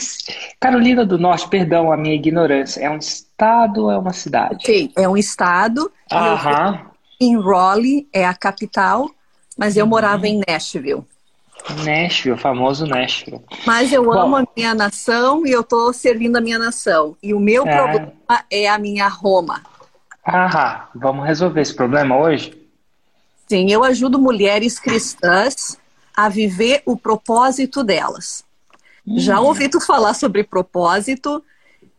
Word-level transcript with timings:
Carolina 0.59 1.05
do 1.05 1.17
Norte, 1.17 1.47
perdão 1.47 1.91
a 1.91 1.97
minha 1.97 2.15
ignorância, 2.15 2.81
é 2.81 2.89
um 2.89 2.97
estado 2.97 3.83
ou 3.83 3.91
é 3.91 3.97
uma 3.97 4.13
cidade? 4.13 4.65
Sim, 4.65 4.91
é 4.95 5.07
um 5.07 5.15
estado. 5.15 5.91
Aham. 6.11 6.81
Em 7.19 7.39
Raleigh, 7.39 8.07
é 8.11 8.25
a 8.25 8.33
capital, 8.33 9.09
mas 9.57 9.77
eu 9.77 9.85
uhum. 9.85 9.89
morava 9.89 10.27
em 10.27 10.41
Nashville. 10.47 11.03
Nashville, 11.83 12.37
famoso 12.37 12.85
Nashville. 12.85 13.41
Mas 13.65 13.91
eu 13.91 14.05
Bom, 14.05 14.13
amo 14.13 14.35
a 14.37 14.43
minha 14.55 14.73
nação 14.73 15.45
e 15.45 15.51
eu 15.51 15.61
estou 15.61 15.91
servindo 15.93 16.37
a 16.37 16.41
minha 16.41 16.59
nação. 16.59 17.17
E 17.21 17.33
o 17.33 17.39
meu 17.39 17.67
é... 17.67 17.75
problema 17.75 18.13
é 18.49 18.69
a 18.69 18.77
minha 18.77 19.07
Roma. 19.07 19.61
Ah, 20.23 20.89
vamos 20.93 21.25
resolver 21.25 21.61
esse 21.61 21.73
problema 21.73 22.17
hoje? 22.17 22.53
Sim, 23.47 23.71
eu 23.71 23.83
ajudo 23.83 24.19
mulheres 24.19 24.77
cristãs 24.77 25.77
a 26.17 26.27
viver 26.29 26.81
o 26.83 26.97
propósito 26.97 27.83
delas. 27.83 28.43
Hum. 29.07 29.19
Já 29.19 29.39
ouvi 29.39 29.69
tu 29.69 29.79
falar 29.79 30.15
sobre 30.15 30.43
propósito 30.43 31.43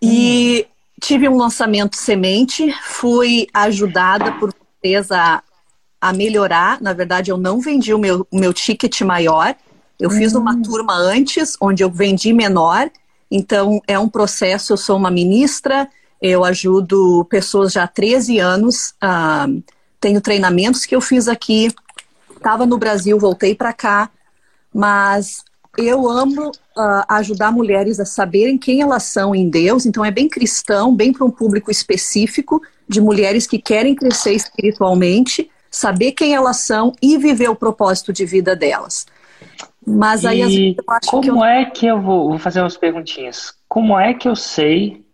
e 0.03 0.67
hum. 0.67 0.73
tive 1.01 1.29
um 1.29 1.37
lançamento 1.37 1.97
semente, 1.97 2.75
fui 2.83 3.47
ajudada 3.55 4.33
por 4.33 4.53
vocês 4.53 5.13
a, 5.13 5.41
a 6.01 6.13
melhorar. 6.13 6.81
Na 6.81 6.93
verdade, 6.93 7.31
eu 7.31 7.37
não 7.37 7.61
vendi 7.61 7.95
o 7.95 7.99
meu, 7.99 8.27
o 8.29 8.39
meu 8.39 8.53
ticket 8.53 9.01
maior. 9.03 9.55
Eu 10.01 10.11
hum. 10.11 10.15
fiz 10.15 10.35
uma 10.35 10.55
hum. 10.55 10.63
turma 10.63 10.95
antes, 10.97 11.57
onde 11.61 11.85
eu 11.85 11.91
vendi 11.91 12.33
menor. 12.33 12.91
Então, 13.31 13.81
é 13.87 13.97
um 13.97 14.09
processo. 14.09 14.73
Eu 14.73 14.77
sou 14.77 14.97
uma 14.97 15.13
ministra, 15.13 15.89
eu 16.21 16.45
ajudo 16.45 17.25
pessoas 17.31 17.73
já 17.73 17.85
há 17.85 17.89
13 17.89 18.41
anos. 18.41 18.95
Uh, 19.01 19.63
tenho 20.01 20.21
treinamentos 20.21 20.85
que 20.85 20.97
eu 20.97 21.01
fiz 21.01 21.29
aqui. 21.29 21.73
Estava 22.39 22.65
no 22.65 22.79
Brasil, 22.79 23.19
voltei 23.19 23.55
para 23.55 23.73
cá. 23.73 24.11
Mas 24.73 25.45
eu 25.77 26.09
amo 26.09 26.49
uh, 26.49 27.05
ajudar 27.09 27.53
mulheres 27.53 28.01
a 28.01 28.05
saberem 28.05 28.57
quem 28.57 28.81
elas 28.81 29.03
são 29.05 29.35
em 29.35 29.49
Deus. 29.49 29.87
Então, 29.87 30.05
é 30.05 30.11
bem 30.11 30.29
cristão, 30.29 30.95
bem 30.95 31.13
para 31.13 31.25
um 31.25 31.31
público 31.31 31.71
específico 31.71 32.63
de 32.89 33.01
mulheres 33.01 33.47
que 33.47 33.59
querem 33.59 33.95
crescer 33.95 34.33
espiritualmente, 34.33 35.51
saber 35.71 36.13
quem 36.13 36.35
elas 36.35 36.59
são 36.59 36.95
e 37.03 37.19
viver 37.19 37.49
o 37.49 37.57
propósito 37.57 38.13
de 38.13 38.25
vida 38.25 38.57
delas. 38.57 39.07
Mas 39.87 40.25
aí, 40.25 40.43
às 40.43 40.53
vezes, 40.53 40.77
eu 40.77 40.85
acho 40.89 41.11
como 41.11 41.23
que 41.23 41.31
eu... 41.31 41.45
é 41.45 41.65
que 41.65 41.87
eu 41.87 42.01
vou, 42.01 42.29
vou 42.31 42.39
fazer 42.39 42.61
umas 42.61 42.77
perguntinhas? 42.77 43.55
Como 43.69 43.99
é 43.99 44.15
que 44.15 44.29
eu 44.29 44.37
sei 44.37 45.07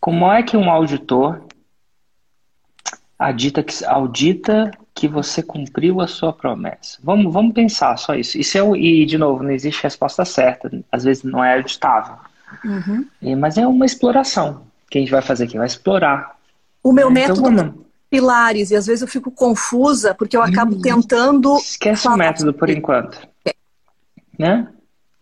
como 0.00 0.32
é 0.32 0.42
que 0.42 0.56
um 0.56 0.70
auditor 0.70 1.42
audita 3.86 4.70
que 5.00 5.08
você 5.08 5.42
cumpriu 5.42 5.98
a 6.02 6.06
sua 6.06 6.30
promessa? 6.30 6.98
Vamos, 7.02 7.32
vamos 7.32 7.54
pensar 7.54 7.96
só 7.96 8.14
isso. 8.14 8.38
Isso 8.38 8.58
é, 8.58 8.78
e, 8.78 9.06
de 9.06 9.16
novo, 9.16 9.42
não 9.42 9.50
existe 9.50 9.82
resposta 9.82 10.26
certa. 10.26 10.70
Às 10.92 11.04
vezes 11.04 11.22
não 11.22 11.42
é 11.42 11.56
auditável. 11.56 12.16
Uhum. 12.62 13.06
E, 13.22 13.34
mas 13.34 13.56
é 13.56 13.66
uma 13.66 13.86
exploração 13.86 14.66
que 14.90 14.98
a 14.98 15.00
gente 15.00 15.10
vai 15.10 15.22
fazer 15.22 15.44
aqui, 15.44 15.56
vai 15.56 15.66
explorar. 15.66 16.36
O 16.84 16.92
meu 16.92 17.08
é, 17.08 17.12
método 17.12 17.48
então, 17.48 17.74
pilares, 18.10 18.70
e 18.70 18.76
às 18.76 18.86
vezes 18.86 19.00
eu 19.00 19.08
fico 19.08 19.30
confusa, 19.30 20.14
porque 20.14 20.36
eu 20.36 20.42
acabo 20.42 20.76
hum, 20.76 20.82
tentando. 20.82 21.56
Esquece 21.56 22.06
o 22.06 22.16
método 22.18 22.52
por 22.52 22.68
enquanto. 22.68 23.26
É. 23.46 23.54
Né? 24.38 24.68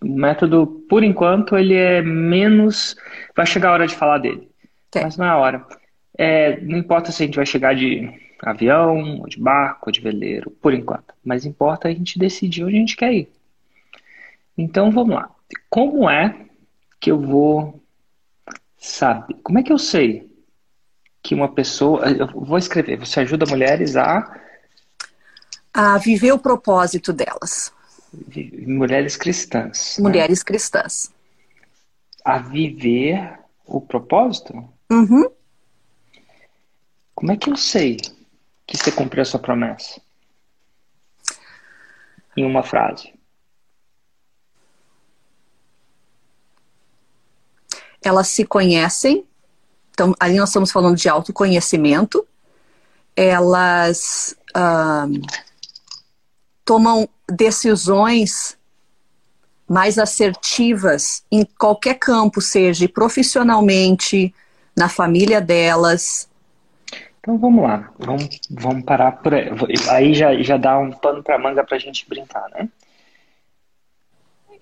O 0.03 0.09
método, 0.09 0.66
por 0.89 1.05
enquanto, 1.05 1.56
ele 1.56 1.75
é 1.75 2.03
menos. 2.03 2.97
Vai 3.37 3.47
chegar 3.47 3.69
a 3.69 3.75
hora 3.75 3.87
de 3.87 3.95
falar 3.95 4.19
dele. 4.19 4.50
Okay. 4.89 5.03
Mas 5.05 5.16
não 5.16 5.25
é 5.25 5.28
a 5.28 5.37
hora. 5.37 5.65
É, 6.16 6.60
não 6.62 6.78
importa 6.78 7.12
se 7.12 7.22
a 7.22 7.27
gente 7.27 7.37
vai 7.37 7.47
chegar 7.47 7.77
de 7.77 8.27
avião, 8.43 9.21
ou 9.21 9.28
de 9.28 9.41
barco, 9.41 9.88
ou 9.88 9.93
de 9.93 10.00
veleiro, 10.00 10.50
por 10.50 10.72
enquanto. 10.72 11.15
Mas 11.25 11.44
importa 11.44 11.88
a 11.88 11.93
gente 11.93 12.19
decidir 12.19 12.65
onde 12.65 12.76
a 12.76 12.81
gente 12.81 12.97
quer 12.97 13.12
ir. 13.12 13.32
Então 14.56 14.91
vamos 14.91 15.15
lá. 15.15 15.31
Como 15.69 16.09
é 16.09 16.47
que 17.00 17.10
eu 17.10 17.21
vou 17.21 17.81
saber? 18.77 19.34
Como 19.43 19.59
é 19.59 19.62
que 19.62 19.72
eu 19.72 19.78
sei 19.78 20.28
que 21.22 21.34
uma 21.34 21.53
pessoa. 21.53 22.09
Eu 22.10 22.27
vou 22.28 22.59
escrever, 22.59 22.98
você 22.98 23.21
ajuda 23.21 23.47
mulheres 23.47 23.97
a. 23.97 24.41
A 25.72 25.98
viver 25.98 26.32
o 26.32 26.38
propósito 26.38 27.12
delas. 27.12 27.72
Mulheres 28.66 29.16
cristãs. 29.16 29.97
Né? 29.98 30.03
Mulheres 30.03 30.38
né? 30.38 30.44
cristãs. 30.44 31.12
A 32.25 32.38
viver 32.38 33.38
o 33.66 33.81
propósito? 33.81 34.54
Uhum. 34.91 35.31
Como 37.15 37.32
é 37.32 37.37
que 37.37 37.50
eu 37.50 37.56
sei 37.56 37.98
que 38.68 38.76
você 38.76 38.92
cumpriu 38.92 39.22
a 39.22 39.24
sua 39.24 39.41
promessa? 39.41 39.98
Em 42.36 42.44
uma 42.44 42.62
frase. 42.62 43.15
Elas 48.04 48.28
se 48.28 48.44
conhecem, 48.44 49.26
então 49.91 50.15
ali 50.20 50.36
nós 50.36 50.50
estamos 50.50 50.70
falando 50.70 50.97
de 50.97 51.09
autoconhecimento. 51.09 52.24
Elas 53.16 54.36
tomam 56.64 57.09
decisões 57.26 58.56
mais 59.66 59.98
assertivas 59.98 61.24
em 61.32 61.44
qualquer 61.44 61.94
campo, 61.94 62.41
seja 62.41 62.88
profissionalmente, 62.88 64.34
na 64.76 64.88
família 64.88 65.41
delas. 65.41 66.28
Então 67.20 67.36
vamos 67.38 67.62
lá, 67.62 67.92
vamos, 67.98 68.41
vamos 68.50 68.84
parar 68.84 69.12
por 69.12 69.34
aí. 69.34 69.50
Aí 69.91 70.15
já, 70.15 70.34
já 70.42 70.56
dá 70.56 70.78
um 70.78 70.91
pano 70.91 71.22
para 71.22 71.38
manga 71.38 71.65
para 71.65 71.76
a 71.76 71.80
gente 71.80 72.09
brincar, 72.09 72.48
né? 72.50 72.68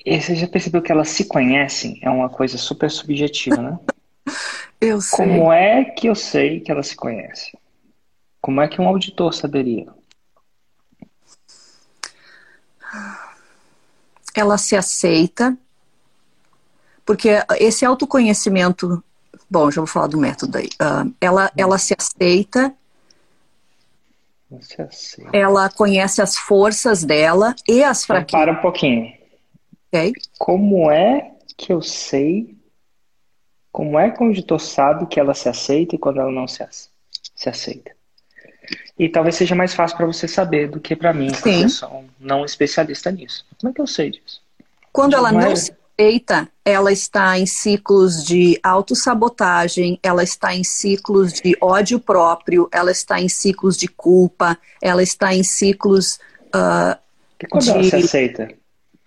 E 0.05 0.20
você 0.20 0.37
já 0.37 0.47
percebeu 0.47 0.81
que 0.81 0.93
elas 0.93 1.08
se 1.08 1.26
conhecem? 1.26 1.99
É 2.00 2.08
uma 2.08 2.29
coisa 2.29 2.56
super 2.56 2.91
subjetiva, 2.91 3.56
né? 3.56 3.79
Eu 4.81 5.00
sei. 5.00 5.26
Como 5.26 5.53
é 5.53 5.85
que 5.85 6.06
eu 6.06 6.14
sei 6.14 6.61
que 6.61 6.70
ela 6.70 6.82
se 6.82 6.94
conhece? 6.94 7.56
Como 8.43 8.61
é 8.61 8.69
que 8.69 8.79
um 8.81 8.87
auditor 8.87 9.32
saberia? 9.32 9.87
Ela 14.35 14.59
se 14.59 14.76
aceita, 14.76 15.56
porque 17.06 17.31
esse 17.59 17.87
autoconhecimento, 17.87 19.02
bom, 19.49 19.71
já 19.71 19.81
vou 19.81 19.87
falar 19.87 20.09
do 20.09 20.19
método 20.19 20.59
aí. 20.59 20.69
Uh, 20.81 21.13
ela, 21.21 21.51
ela 21.57 21.79
se 21.79 21.95
aceita, 21.99 22.75
se 24.61 24.81
aceita, 24.81 25.31
ela 25.37 25.69
conhece 25.71 26.23
as 26.23 26.37
forças 26.37 27.05
dela 27.05 27.55
e 27.69 27.83
as 27.83 28.05
então, 28.05 28.17
fraquezas. 28.17 28.45
Para 28.45 28.53
um 28.53 28.63
pouquinho. 28.63 29.13
Okay. 29.89 30.13
Como 30.39 30.91
é 30.91 31.33
que 31.57 31.73
eu 31.73 31.81
sei 31.81 32.57
como 33.77 33.99
é 33.99 34.11
que 34.11 34.23
o 34.23 34.27
auditor 34.29 34.59
sabe 34.59 35.05
que 35.05 35.21
ela 35.21 35.35
se 35.35 35.51
aceita 35.51 35.95
e 35.95 35.99
quando 35.99 36.19
ela 36.19 36.33
não 36.33 36.49
se, 36.49 36.67
se 37.35 37.47
aceita? 37.47 37.91
E 38.99 39.07
talvez 39.07 39.35
seja 39.35 39.55
mais 39.55 39.75
fácil 39.75 39.99
para 39.99 40.07
você 40.07 40.27
saber 40.27 40.71
do 40.71 40.81
que 40.81 40.97
para 40.97 41.13
mim, 41.13 41.31
porque 41.31 41.51
eu 41.51 41.69
sou 41.69 41.91
um 41.91 42.09
não 42.19 42.43
especialista 42.43 43.13
nisso. 43.13 43.45
Como 43.61 43.71
é 43.71 43.75
que 43.75 43.81
eu 43.83 43.87
sei 43.87 44.13
disso? 44.13 44.41
Quando 44.91 45.15
ela 45.15 45.31
não 45.31 45.43
é... 45.43 45.57
se 45.57 45.75
aceita, 45.99 46.49
ela 46.65 46.93
está 46.93 47.39
em 47.39 47.47
ciclos 47.47 48.23
de 48.23 48.61
autossabotagem, 48.63 49.99
ela 50.03 50.23
está 50.23 50.55
em 50.55 50.63
ciclos 50.63 51.33
de 51.33 51.57
ódio 51.61 51.99
próprio, 51.99 52.69
ela 52.71 52.91
está 52.91 53.21
em 53.21 53.29
ciclos 53.29 53.77
de 53.77 53.89
culpa, 53.89 54.59
ela 54.83 55.03
está 55.03 55.35
em 55.35 55.43
ciclos. 55.43 56.19
Uh, 56.55 56.97
e 57.43 57.47
quando 57.49 57.65
de... 57.65 57.71
ela 57.71 57.83
se 57.83 57.97
aceita? 57.97 58.49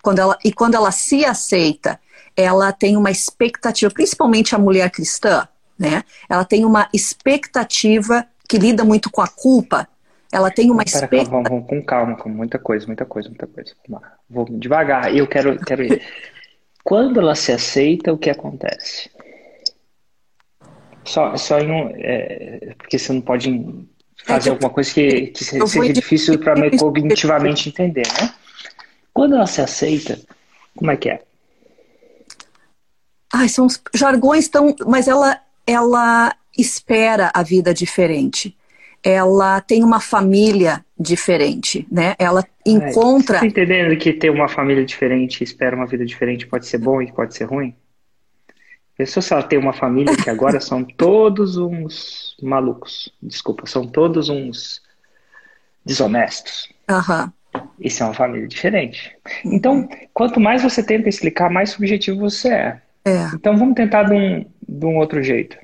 Quando 0.02 0.18
ela... 0.18 0.38
E 0.44 0.52
quando 0.52 0.74
ela 0.74 0.90
se 0.90 1.24
aceita, 1.24 2.00
ela 2.36 2.72
tem 2.72 2.96
uma 2.96 3.10
expectativa, 3.10 3.92
principalmente 3.92 4.54
a 4.54 4.58
mulher 4.58 4.90
cristã, 4.90 5.46
né? 5.78 6.02
Ela 6.28 6.44
tem 6.44 6.64
uma 6.64 6.88
expectativa 6.92 8.26
que 8.48 8.58
lida 8.58 8.84
muito 8.84 9.10
com 9.10 9.20
a 9.20 9.28
culpa. 9.28 9.86
Ela 10.32 10.50
tem 10.50 10.70
uma 10.70 10.82
expectativa. 10.82 11.30
Vamos, 11.30 11.48
vamos, 11.48 11.66
com 11.66 11.82
calma, 11.82 12.16
com 12.16 12.28
muita 12.28 12.58
coisa, 12.58 12.86
muita 12.86 13.04
coisa, 13.04 13.28
muita 13.28 13.46
coisa. 13.46 13.74
Vou 14.28 14.46
devagar. 14.48 15.14
Eu 15.14 15.26
quero, 15.26 15.58
quero 15.58 15.82
ir. 15.82 16.02
Quando 16.84 17.20
ela 17.20 17.34
se 17.34 17.52
aceita, 17.52 18.12
o 18.12 18.18
que 18.18 18.30
acontece? 18.30 19.10
Só, 21.04 21.36
só 21.36 21.58
em 21.58 21.70
um, 21.70 21.90
é, 21.96 22.74
porque 22.76 22.98
você 22.98 23.12
não 23.12 23.20
pode 23.20 23.86
fazer 24.24 24.50
é 24.50 24.52
alguma 24.52 24.70
coisa 24.70 24.92
que, 24.92 25.28
que 25.28 25.44
seja 25.44 25.92
difícil 25.92 26.38
para 26.38 26.54
mim 26.54 26.76
cognitivamente 26.76 27.68
entender, 27.68 28.06
né? 28.20 28.34
Quando 29.12 29.34
ela 29.34 29.46
se 29.46 29.60
aceita, 29.60 30.20
como 30.76 30.90
é 30.90 30.96
que 30.96 31.10
é? 31.10 31.22
Ai, 33.32 33.48
são 33.48 33.66
os 33.66 33.80
jargões 33.94 34.48
tão. 34.48 34.74
Mas 34.86 35.08
ela, 35.08 35.40
ela 35.66 36.34
espera 36.56 37.30
a 37.34 37.42
vida 37.42 37.72
diferente. 37.72 38.56
Ela 39.02 39.60
tem 39.60 39.82
uma 39.82 40.00
família 40.00 40.84
diferente, 40.98 41.86
né? 41.90 42.14
Ela 42.18 42.44
encontra. 42.66 43.38
Você 43.38 43.40
tá 43.40 43.46
entendendo 43.46 43.96
que 43.96 44.12
ter 44.12 44.30
uma 44.30 44.48
família 44.48 44.84
diferente, 44.84 45.42
espera 45.42 45.74
uma 45.74 45.86
vida 45.86 46.04
diferente, 46.04 46.46
pode 46.46 46.66
ser 46.66 46.78
bom 46.78 47.00
e 47.00 47.10
pode 47.10 47.34
ser 47.34 47.44
ruim? 47.44 47.74
Pessoa 48.96 49.22
se 49.22 49.32
ela 49.32 49.42
tem 49.42 49.58
uma 49.58 49.72
família 49.72 50.14
que 50.14 50.28
agora 50.28 50.60
são 50.60 50.84
todos 50.84 51.56
uns 51.56 52.36
malucos. 52.42 53.10
Desculpa, 53.22 53.66
são 53.66 53.86
todos 53.86 54.28
uns 54.28 54.82
desonestos. 55.84 56.70
Aham. 56.88 57.32
Isso 57.80 58.02
é 58.02 58.06
uma 58.06 58.14
família 58.14 58.46
diferente. 58.46 59.16
Então, 59.44 59.88
quanto 60.12 60.38
mais 60.38 60.62
você 60.62 60.82
tenta 60.82 61.08
explicar, 61.08 61.50
mais 61.50 61.70
subjetivo 61.70 62.20
você 62.20 62.48
é. 62.48 62.82
É. 63.04 63.24
Então 63.34 63.56
vamos 63.56 63.74
tentar 63.74 64.04
de 64.04 64.12
um, 64.12 64.44
de 64.68 64.86
um 64.86 64.98
outro 64.98 65.22
jeito. 65.22 65.56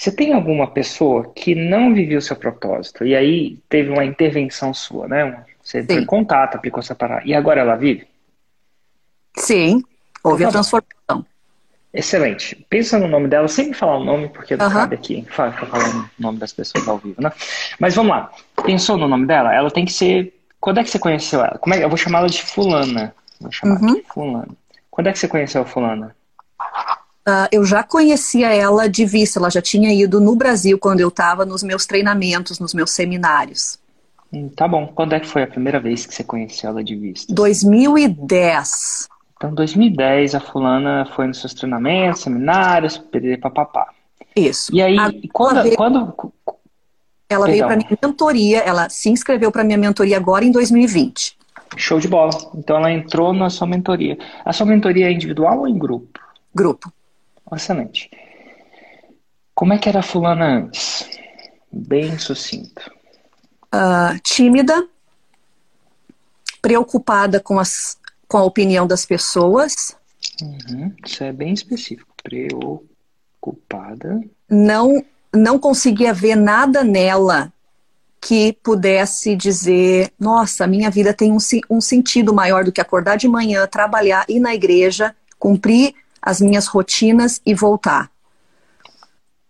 Você 0.00 0.10
tem 0.10 0.32
alguma 0.32 0.66
pessoa 0.66 1.30
que 1.36 1.54
não 1.54 1.92
viveu 1.92 2.20
o 2.20 2.22
seu 2.22 2.34
propósito 2.34 3.04
e 3.04 3.14
aí 3.14 3.58
teve 3.68 3.90
uma 3.90 4.02
intervenção 4.02 4.72
sua, 4.72 5.06
né? 5.06 5.44
Você 5.62 5.80
entrou 5.80 5.98
em 5.98 6.06
contato, 6.06 6.54
aplicou 6.54 6.80
essa 6.80 6.94
parada, 6.94 7.20
e 7.26 7.34
agora 7.34 7.60
ela 7.60 7.76
vive? 7.76 8.08
Sim, 9.36 9.82
houve 10.24 10.42
Então, 10.44 10.48
a 10.48 10.52
transformação. 10.52 11.26
Excelente. 11.92 12.56
Pensa 12.70 12.98
no 12.98 13.08
nome 13.08 13.28
dela, 13.28 13.46
sem 13.46 13.68
me 13.68 13.74
falar 13.74 13.98
o 13.98 14.04
nome, 14.04 14.30
porque 14.30 14.56
não 14.56 14.64
Aham. 14.64 14.80
cabe 14.80 14.94
aqui 14.94 15.26
fa- 15.28 15.52
fa- 15.52 15.66
falar 15.66 15.90
o 15.94 16.10
nome 16.18 16.38
das 16.38 16.54
pessoas 16.54 16.88
ao 16.88 16.96
vivo, 16.96 17.20
né? 17.20 17.30
Mas 17.78 17.94
vamos 17.94 18.12
lá. 18.12 18.32
Pensou 18.64 18.96
no 18.96 19.06
nome 19.06 19.26
dela? 19.26 19.54
Ela 19.54 19.70
tem 19.70 19.84
que 19.84 19.92
ser. 19.92 20.32
Quando 20.58 20.80
é 20.80 20.82
que 20.82 20.88
você 20.88 20.98
conheceu 20.98 21.40
ela? 21.40 21.58
Como 21.58 21.74
é... 21.74 21.84
Eu 21.84 21.90
vou 21.90 21.98
chamar 21.98 22.20
ela 22.20 22.28
de 22.30 22.42
Fulana. 22.42 23.14
Vou 23.38 23.52
chamar 23.52 23.78
Uhum. 23.82 23.90
aqui, 23.90 24.04
Fulana. 24.14 24.48
Quando 24.90 25.08
é 25.08 25.12
que 25.12 25.18
você 25.18 25.28
conheceu 25.28 25.60
a 25.60 25.66
Fulana? 25.66 26.16
Ah, 27.26 27.48
eu 27.52 27.64
já 27.64 27.82
conhecia 27.82 28.52
ela 28.54 28.88
de 28.88 29.04
vista, 29.04 29.38
ela 29.38 29.50
já 29.50 29.60
tinha 29.60 29.92
ido 29.92 30.20
no 30.20 30.34
Brasil 30.34 30.78
quando 30.78 31.00
eu 31.00 31.08
estava 31.08 31.44
nos 31.44 31.62
meus 31.62 31.86
treinamentos, 31.86 32.58
nos 32.58 32.72
meus 32.72 32.90
seminários. 32.90 33.78
Hum, 34.32 34.48
tá 34.48 34.66
bom. 34.66 34.86
Quando 34.86 35.14
é 35.14 35.20
que 35.20 35.26
foi 35.26 35.42
a 35.42 35.46
primeira 35.46 35.80
vez 35.80 36.06
que 36.06 36.14
você 36.14 36.24
conheceu 36.24 36.70
ela 36.70 36.82
de 36.82 36.96
vista? 36.96 37.32
2010. 37.32 39.08
Então, 39.36 39.50
em 39.50 39.54
2010, 39.54 40.34
a 40.34 40.40
fulana 40.40 41.06
foi 41.14 41.26
nos 41.26 41.40
seus 41.40 41.54
treinamentos, 41.54 42.22
seminários, 42.22 43.02
papapá. 43.40 43.88
Isso. 44.36 44.74
E 44.74 44.82
aí, 44.82 44.96
quando, 45.32 45.56
ela 45.56 45.62
veio, 45.62 45.76
quando... 45.76 46.32
ela 47.28 47.46
veio 47.46 47.66
para 47.66 47.76
minha 47.76 47.98
mentoria, 48.02 48.58
ela 48.60 48.88
se 48.88 49.08
inscreveu 49.10 49.50
para 49.50 49.64
minha 49.64 49.78
mentoria 49.78 50.16
agora 50.16 50.44
em 50.44 50.52
2020. 50.52 51.38
Show 51.76 51.98
de 51.98 52.06
bola. 52.06 52.30
Então, 52.54 52.76
ela 52.76 52.92
entrou 52.92 53.32
na 53.32 53.50
sua 53.50 53.66
mentoria. 53.66 54.18
A 54.44 54.52
sua 54.52 54.66
mentoria 54.66 55.08
é 55.08 55.12
individual 55.12 55.60
ou 55.60 55.68
em 55.68 55.78
grupo? 55.78 56.20
Grupo. 56.54 56.92
Excelente. 57.52 58.10
Como 59.54 59.72
é 59.72 59.78
que 59.78 59.88
era 59.88 60.00
a 60.00 60.02
fulana 60.02 60.58
antes? 60.58 61.08
Bem 61.70 62.18
sucinto. 62.18 62.90
Ah, 63.70 64.16
tímida, 64.22 64.88
preocupada 66.62 67.40
com, 67.40 67.58
as, 67.58 67.98
com 68.26 68.38
a 68.38 68.44
opinião 68.44 68.86
das 68.86 69.04
pessoas, 69.06 69.96
Uhum. 70.42 70.92
Isso 71.04 71.22
é 71.24 71.32
bem 71.32 71.52
específico. 71.52 72.08
Preocupada. 72.22 74.20
não, 74.48 75.04
não 75.34 75.58
conseguia 75.58 76.12
ver 76.12 76.36
nada 76.36 76.84
nela 76.84 77.52
que 78.20 78.52
pudesse 78.62 79.34
dizer: 79.34 80.12
nossa, 80.18 80.66
minha 80.66 80.90
vida 80.90 81.14
tem 81.14 81.32
um, 81.32 81.38
um 81.70 81.80
sentido 81.80 82.34
maior 82.34 82.64
do 82.64 82.72
que 82.72 82.80
acordar 82.80 83.16
de 83.16 83.28
manhã, 83.28 83.66
trabalhar, 83.66 84.24
ir 84.28 84.40
na 84.40 84.54
igreja, 84.54 85.16
cumprir 85.38 85.94
as 86.22 86.40
minhas 86.40 86.66
rotinas 86.66 87.40
e 87.44 87.54
voltar. 87.54 88.10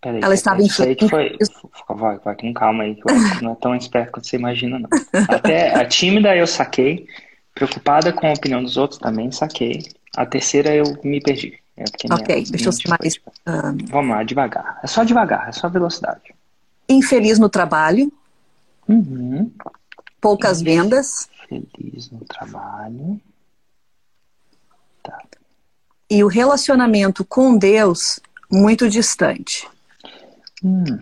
Peraí, 0.01 0.21
Ela 0.23 0.33
estava 0.33 0.61
isso 0.61 0.81
aí 0.83 0.95
que 0.95 1.07
foi. 1.07 1.27
infeliz. 1.27 1.49
Vai, 1.87 2.17
vai 2.19 2.35
com 2.35 2.53
calma 2.53 2.83
aí, 2.83 2.95
que 2.95 3.01
eu 3.07 3.13
não 3.41 3.51
é 3.51 3.55
tão 3.55 3.75
esperto 3.75 4.11
quanto 4.13 4.27
você 4.27 4.35
imagina, 4.35 4.79
não. 4.79 4.89
Até 5.27 5.75
a 5.75 5.85
tímida 5.87 6.35
eu 6.35 6.47
saquei. 6.47 7.07
Preocupada 7.53 8.11
com 8.13 8.27
a 8.27 8.33
opinião 8.33 8.63
dos 8.63 8.77
outros 8.77 8.99
também 8.99 9.31
saquei. 9.31 9.83
A 10.15 10.25
terceira 10.25 10.73
eu 10.73 10.85
me 11.03 11.21
perdi. 11.21 11.59
É 11.77 11.83
porque 11.83 12.07
minha 12.07 12.19
Ok, 12.21 12.35
deixa 12.49 12.69
eu 12.69 12.71
mente 12.71 12.81
ser 12.81 12.89
mais. 12.89 13.19
ah, 13.45 13.73
Vamos 13.89 14.15
lá, 14.15 14.23
devagar. 14.23 14.79
É 14.83 14.87
só 14.87 15.03
devagar, 15.03 15.49
é 15.49 15.51
só 15.51 15.69
velocidade. 15.69 16.33
infeliz 16.89 17.37
no 17.37 17.49
trabalho, 17.49 18.11
Uhum. 18.87 19.51
poucas 20.19 20.61
vendas 20.61 21.29
Feliz 21.47 22.09
no 22.09 22.19
trabalho. 22.25 23.21
Tá. 25.03 25.21
E 26.13 26.23
o 26.25 26.27
relacionamento 26.27 27.23
com 27.23 27.57
Deus 27.57 28.19
muito 28.51 28.89
distante. 28.89 29.65
Hum. 30.61 30.83
O 30.83 30.99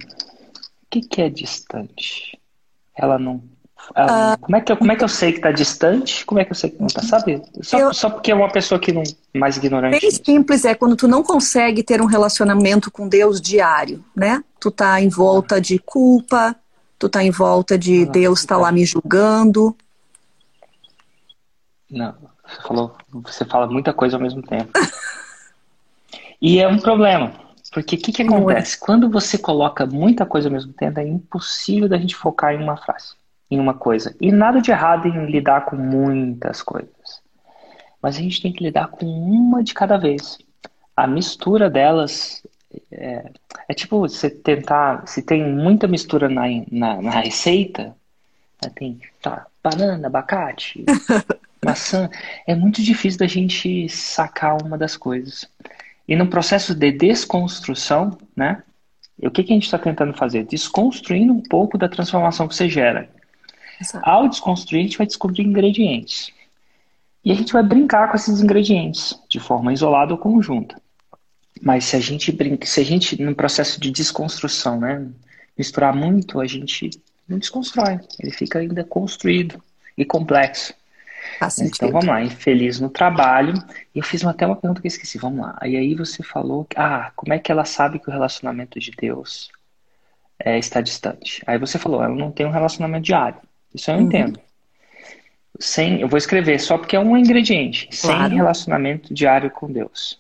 que, 0.88 1.02
que 1.02 1.20
é 1.22 1.30
distante? 1.30 2.40
Ela 2.96 3.18
não. 3.18 3.42
ela 3.96 4.34
Ah. 4.34 4.38
como, 4.38 4.56
é 4.56 4.62
que 4.62 4.72
eu, 4.72 4.78
como 4.78 4.92
é 4.92 4.96
que 4.96 5.04
eu 5.04 5.08
sei 5.08 5.34
que 5.34 5.40
tá 5.40 5.52
distante? 5.52 6.24
Como 6.26 6.40
é 6.40 6.46
que 6.46 6.52
eu 6.52 6.56
sei 6.56 6.70
que 6.70 6.80
não 6.80 6.88
tá? 6.88 7.02
Sabe? 7.02 7.42
Só, 7.62 7.80
Eu- 7.80 7.94
só 7.94 8.08
porque 8.12 8.32
é 8.32 8.36
uma 8.36 8.52
pessoa 8.52 8.80
que 8.80 8.92
não. 8.92 9.02
Mais 9.36 9.58
ignorante. 9.58 10.00
Bem 10.00 10.12
simples 10.12 10.64
é 10.64 10.76
quando 10.76 10.96
tu 10.96 11.08
não 11.08 11.24
consegue 11.24 11.82
ter 11.82 12.02
um 12.02 12.06
relacionamento 12.06 12.92
com 12.92 13.08
Deus 13.08 13.42
diário, 13.42 14.04
né? 14.16 14.44
Tu 14.60 14.70
tá 14.70 15.02
em 15.02 15.10
volta 15.10 15.60
de 15.60 15.80
culpa, 15.80 16.56
tu 17.00 17.10
tá 17.10 17.24
em 17.24 17.32
volta 17.32 17.78
de 17.80 18.06
Deus 18.06 18.46
tá 18.46 18.58
lá 18.58 18.72
me 18.72 18.86
julgando. 18.86 19.76
Não, 21.90 22.14
você 22.50 22.62
falou, 22.62 22.96
você 23.12 23.46
fala 23.46 23.68
muita 23.68 23.94
coisa 23.94 24.18
ao 24.18 24.22
mesmo 24.22 24.42
tempo. 24.42 24.72
e 26.42 26.60
é 26.60 26.68
um 26.68 26.80
problema, 26.80 27.34
porque 27.72 27.96
o 27.96 28.00
que, 28.00 28.12
que 28.12 28.22
é. 28.22 28.26
acontece? 28.26 28.80
Quando 28.80 29.10
você 29.10 29.38
coloca 29.38 29.86
muita 29.86 30.26
coisa 30.26 30.48
ao 30.48 30.54
mesmo 30.54 30.74
tempo, 30.74 31.00
é 31.00 31.08
impossível 31.08 31.88
da 31.88 31.98
gente 31.98 32.16
focar 32.16 32.54
em 32.54 32.64
uma 32.64 32.78
frase, 32.78 33.14
em 33.50 33.60
uma 33.60 33.74
coisa. 33.74 34.16
E 34.20 34.32
nada 34.32 34.62
de 34.62 34.72
errado 34.72 35.08
em 35.08 35.26
lidar 35.28 35.66
com 35.66 35.76
muitas 35.76 36.62
coisas. 36.62 37.22
Mas 38.02 38.16
a 38.16 38.20
gente 38.20 38.42
tem 38.42 38.52
que 38.52 38.64
lidar 38.64 38.88
com 38.88 39.06
uma 39.06 39.64
de 39.64 39.74
cada 39.74 39.98
vez. 39.98 40.38
A 40.96 41.06
mistura 41.06 41.70
delas 41.70 42.42
é, 42.92 43.32
é 43.68 43.74
tipo 43.74 44.00
você 44.00 44.30
tentar. 44.30 45.06
Se 45.08 45.22
tem 45.22 45.44
muita 45.44 45.88
mistura 45.88 46.30
na, 46.30 46.44
na, 46.72 47.02
na 47.02 47.12
receita, 47.12 47.96
né, 48.62 48.72
tem 48.76 49.00
tá, 49.22 49.48
banana, 49.64 50.08
abacate, 50.08 50.86
maçã, 51.64 52.10
é 52.48 52.56
muito 52.56 52.82
difícil 52.82 53.20
da 53.20 53.28
gente 53.28 53.88
sacar 53.90 54.62
uma 54.62 54.78
das 54.78 54.96
coisas. 54.96 55.48
E 56.08 56.16
no 56.16 56.28
processo 56.28 56.74
de 56.74 56.92
desconstrução, 56.92 58.18
né? 58.36 58.64
O 59.22 59.30
que, 59.30 59.44
que 59.44 59.52
a 59.52 59.56
gente 59.56 59.66
está 59.66 59.78
tentando 59.78 60.14
fazer? 60.14 60.46
Desconstruindo 60.46 61.34
um 61.34 61.42
pouco 61.42 61.78
da 61.78 61.90
transformação 61.90 62.48
que 62.48 62.56
você 62.56 62.70
gera. 62.70 63.10
Exato. 63.80 64.10
Ao 64.10 64.28
desconstruir, 64.28 64.80
a 64.80 64.84
gente 64.84 64.98
vai 64.98 65.08
descobrir 65.08 65.44
ingredientes. 65.44 66.32
E 67.24 67.32
a 67.32 67.36
gente 67.36 67.52
vai 67.52 67.62
brincar 67.62 68.10
com 68.10 68.16
esses 68.16 68.42
ingredientes, 68.42 69.20
de 69.30 69.40
forma 69.40 69.74
isolada 69.74 70.14
ou 70.14 70.18
conjunta. 70.18 70.82
Mas 71.62 71.86
se 71.86 71.96
a 71.96 72.00
gente 72.00 72.32
brinca, 72.32 72.66
se 72.66 72.80
a 72.80 72.84
gente, 72.84 73.22
no 73.22 73.36
processo 73.36 73.80
de 73.80 73.92
desconstrução, 73.92 74.80
né, 74.80 75.06
misturar 75.58 75.94
muito, 75.94 76.40
a 76.40 76.48
gente 76.48 76.90
não 77.28 77.38
desconstrói. 77.38 78.00
Ele 78.20 78.32
fica 78.32 78.60
ainda 78.60 78.84
construído 78.84 79.62
e 79.98 80.06
complexo. 80.06 80.74
Então 81.62 81.92
vamos 81.92 82.06
lá, 82.06 82.22
infeliz 82.22 82.80
no 82.80 82.90
trabalho. 82.90 83.54
Eu 83.94 84.04
fiz 84.04 84.24
até 84.26 84.46
uma 84.46 84.56
pergunta 84.56 84.82
que 84.82 84.88
eu 84.88 84.90
esqueci. 84.90 85.18
Vamos 85.18 85.42
lá. 85.42 85.58
E 85.64 85.76
aí 85.76 85.96
você 85.96 86.24
falou, 86.24 86.68
ah, 86.76 87.12
como 87.16 87.34
é 87.34 87.40
que 87.40 87.52
ela 87.52 87.66
sabe 87.66 88.00
que 88.00 88.10
o 88.10 88.12
relacionamento 88.12 88.80
de 88.80 88.92
Deus 88.92 89.50
é, 90.40 90.58
está 90.58 90.82
distante? 90.82 91.42
Aí 91.46 91.58
você 91.58 91.78
falou, 91.78 92.04
ela 92.04 92.16
não 92.16 92.32
tem 92.32 92.46
um 92.46 92.52
relacionamento 92.52 93.06
diário. 93.06 93.40
Isso 93.74 93.92
eu 93.92 93.96
uhum. 93.96 94.02
entendo. 94.02 94.40
Sem, 95.60 96.02
eu 96.02 96.08
vou 96.08 96.18
escrever 96.18 96.60
só 96.60 96.78
porque 96.78 96.96
é 96.96 97.00
um 97.00 97.18
ingrediente. 97.18 97.90
Claro. 98.02 98.30
Sem 98.30 98.38
relacionamento 98.38 99.14
diário 99.14 99.52
com 99.52 99.72
Deus. 99.72 100.20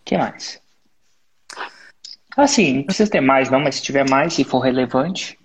O 0.00 0.04
que 0.04 0.16
mais? 0.16 0.60
Assim, 2.36 2.78
não 2.78 2.82
precisa 2.84 3.10
ter 3.10 3.20
mais 3.20 3.48
não, 3.48 3.60
mas 3.60 3.76
se 3.76 3.82
tiver 3.82 4.08
mais, 4.08 4.34
se 4.34 4.44
for 4.44 4.58
relevante. 4.58 5.35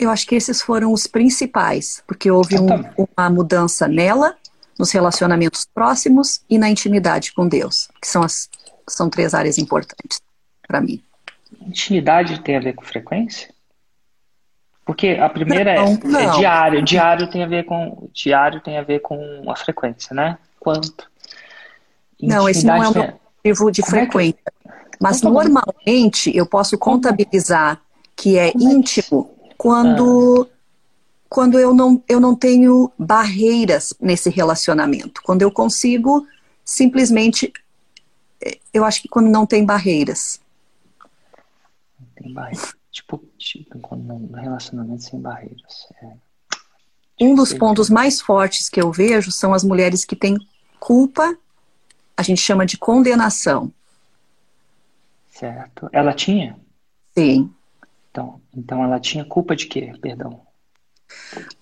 Eu 0.00 0.08
acho 0.08 0.26
que 0.26 0.34
esses 0.34 0.62
foram 0.62 0.94
os 0.94 1.06
principais, 1.06 2.02
porque 2.06 2.30
houve 2.30 2.58
um, 2.58 2.68
uma 2.96 3.28
mudança 3.28 3.86
nela, 3.86 4.34
nos 4.78 4.90
relacionamentos 4.90 5.66
próximos 5.74 6.40
e 6.48 6.56
na 6.56 6.70
intimidade 6.70 7.34
com 7.34 7.46
Deus, 7.46 7.86
que 8.00 8.08
são 8.08 8.22
as 8.22 8.48
são 8.88 9.10
três 9.10 9.34
áreas 9.34 9.58
importantes 9.58 10.20
para 10.66 10.80
mim. 10.80 11.02
Intimidade 11.60 12.40
tem 12.40 12.56
a 12.56 12.60
ver 12.60 12.74
com 12.74 12.82
frequência? 12.82 13.52
Porque 14.84 15.10
a 15.20 15.28
primeira 15.28 15.74
não, 15.76 15.92
é, 15.92 15.98
não. 16.04 16.18
é, 16.18 16.38
diário, 16.38 16.82
diário 16.82 17.30
tem 17.30 17.44
a 17.44 17.46
ver 17.46 17.64
com 17.64 18.08
diário 18.12 18.60
tem 18.60 18.78
a 18.78 18.82
ver 18.82 19.00
com 19.00 19.44
a 19.48 19.54
frequência, 19.54 20.14
né? 20.14 20.38
Quanto? 20.58 21.08
Intimidade 22.14 22.40
não, 22.40 22.48
esse 22.48 22.66
não 22.66 22.82
é 22.82 22.88
o 22.88 22.94
motivo 22.94 23.70
de 23.70 23.82
frequência. 23.82 24.40
É 24.46 24.50
que... 24.50 24.96
Mas 25.00 25.18
então, 25.18 25.32
tá 25.34 25.44
normalmente 25.44 26.34
eu 26.34 26.46
posso 26.46 26.76
contabilizar 26.78 27.80
que 28.16 28.38
é 28.38 28.50
Como 28.52 28.70
íntimo 28.70 29.39
quando, 29.60 30.48
ah. 30.50 30.56
quando 31.28 31.58
eu, 31.58 31.74
não, 31.74 32.02
eu 32.08 32.18
não 32.18 32.34
tenho 32.34 32.90
barreiras 32.98 33.92
nesse 34.00 34.30
relacionamento. 34.30 35.20
Quando 35.22 35.42
eu 35.42 35.52
consigo 35.52 36.26
simplesmente. 36.64 37.52
Eh, 38.40 38.58
eu 38.72 38.86
acho 38.86 39.02
que 39.02 39.08
quando 39.08 39.28
não 39.28 39.44
tem 39.44 39.62
barreiras. 39.62 40.40
Não 42.00 42.06
tem 42.14 42.32
barreiras. 42.32 42.74
Tipo, 42.90 43.22
tipo 43.36 43.78
quando 43.80 44.02
no 44.02 44.34
relacionamento 44.34 45.04
sem 45.04 45.20
barreiras. 45.20 45.88
É. 46.02 46.10
Um 47.20 47.34
dos 47.34 47.52
pontos 47.52 47.90
mais 47.90 48.18
fortes 48.18 48.70
que 48.70 48.80
eu 48.80 48.90
vejo 48.90 49.30
são 49.30 49.52
as 49.52 49.62
mulheres 49.62 50.06
que 50.06 50.16
têm 50.16 50.38
culpa, 50.78 51.36
a 52.16 52.22
gente 52.22 52.40
chama 52.40 52.64
de 52.64 52.78
condenação. 52.78 53.70
Certo. 55.30 55.90
Ela 55.92 56.14
tinha? 56.14 56.58
Sim. 57.14 57.52
Então, 58.10 58.40
então 58.56 58.84
ela 58.84 58.98
tinha 58.98 59.24
culpa 59.24 59.54
de 59.54 59.66
quê? 59.66 59.92
Perdão. 60.00 60.40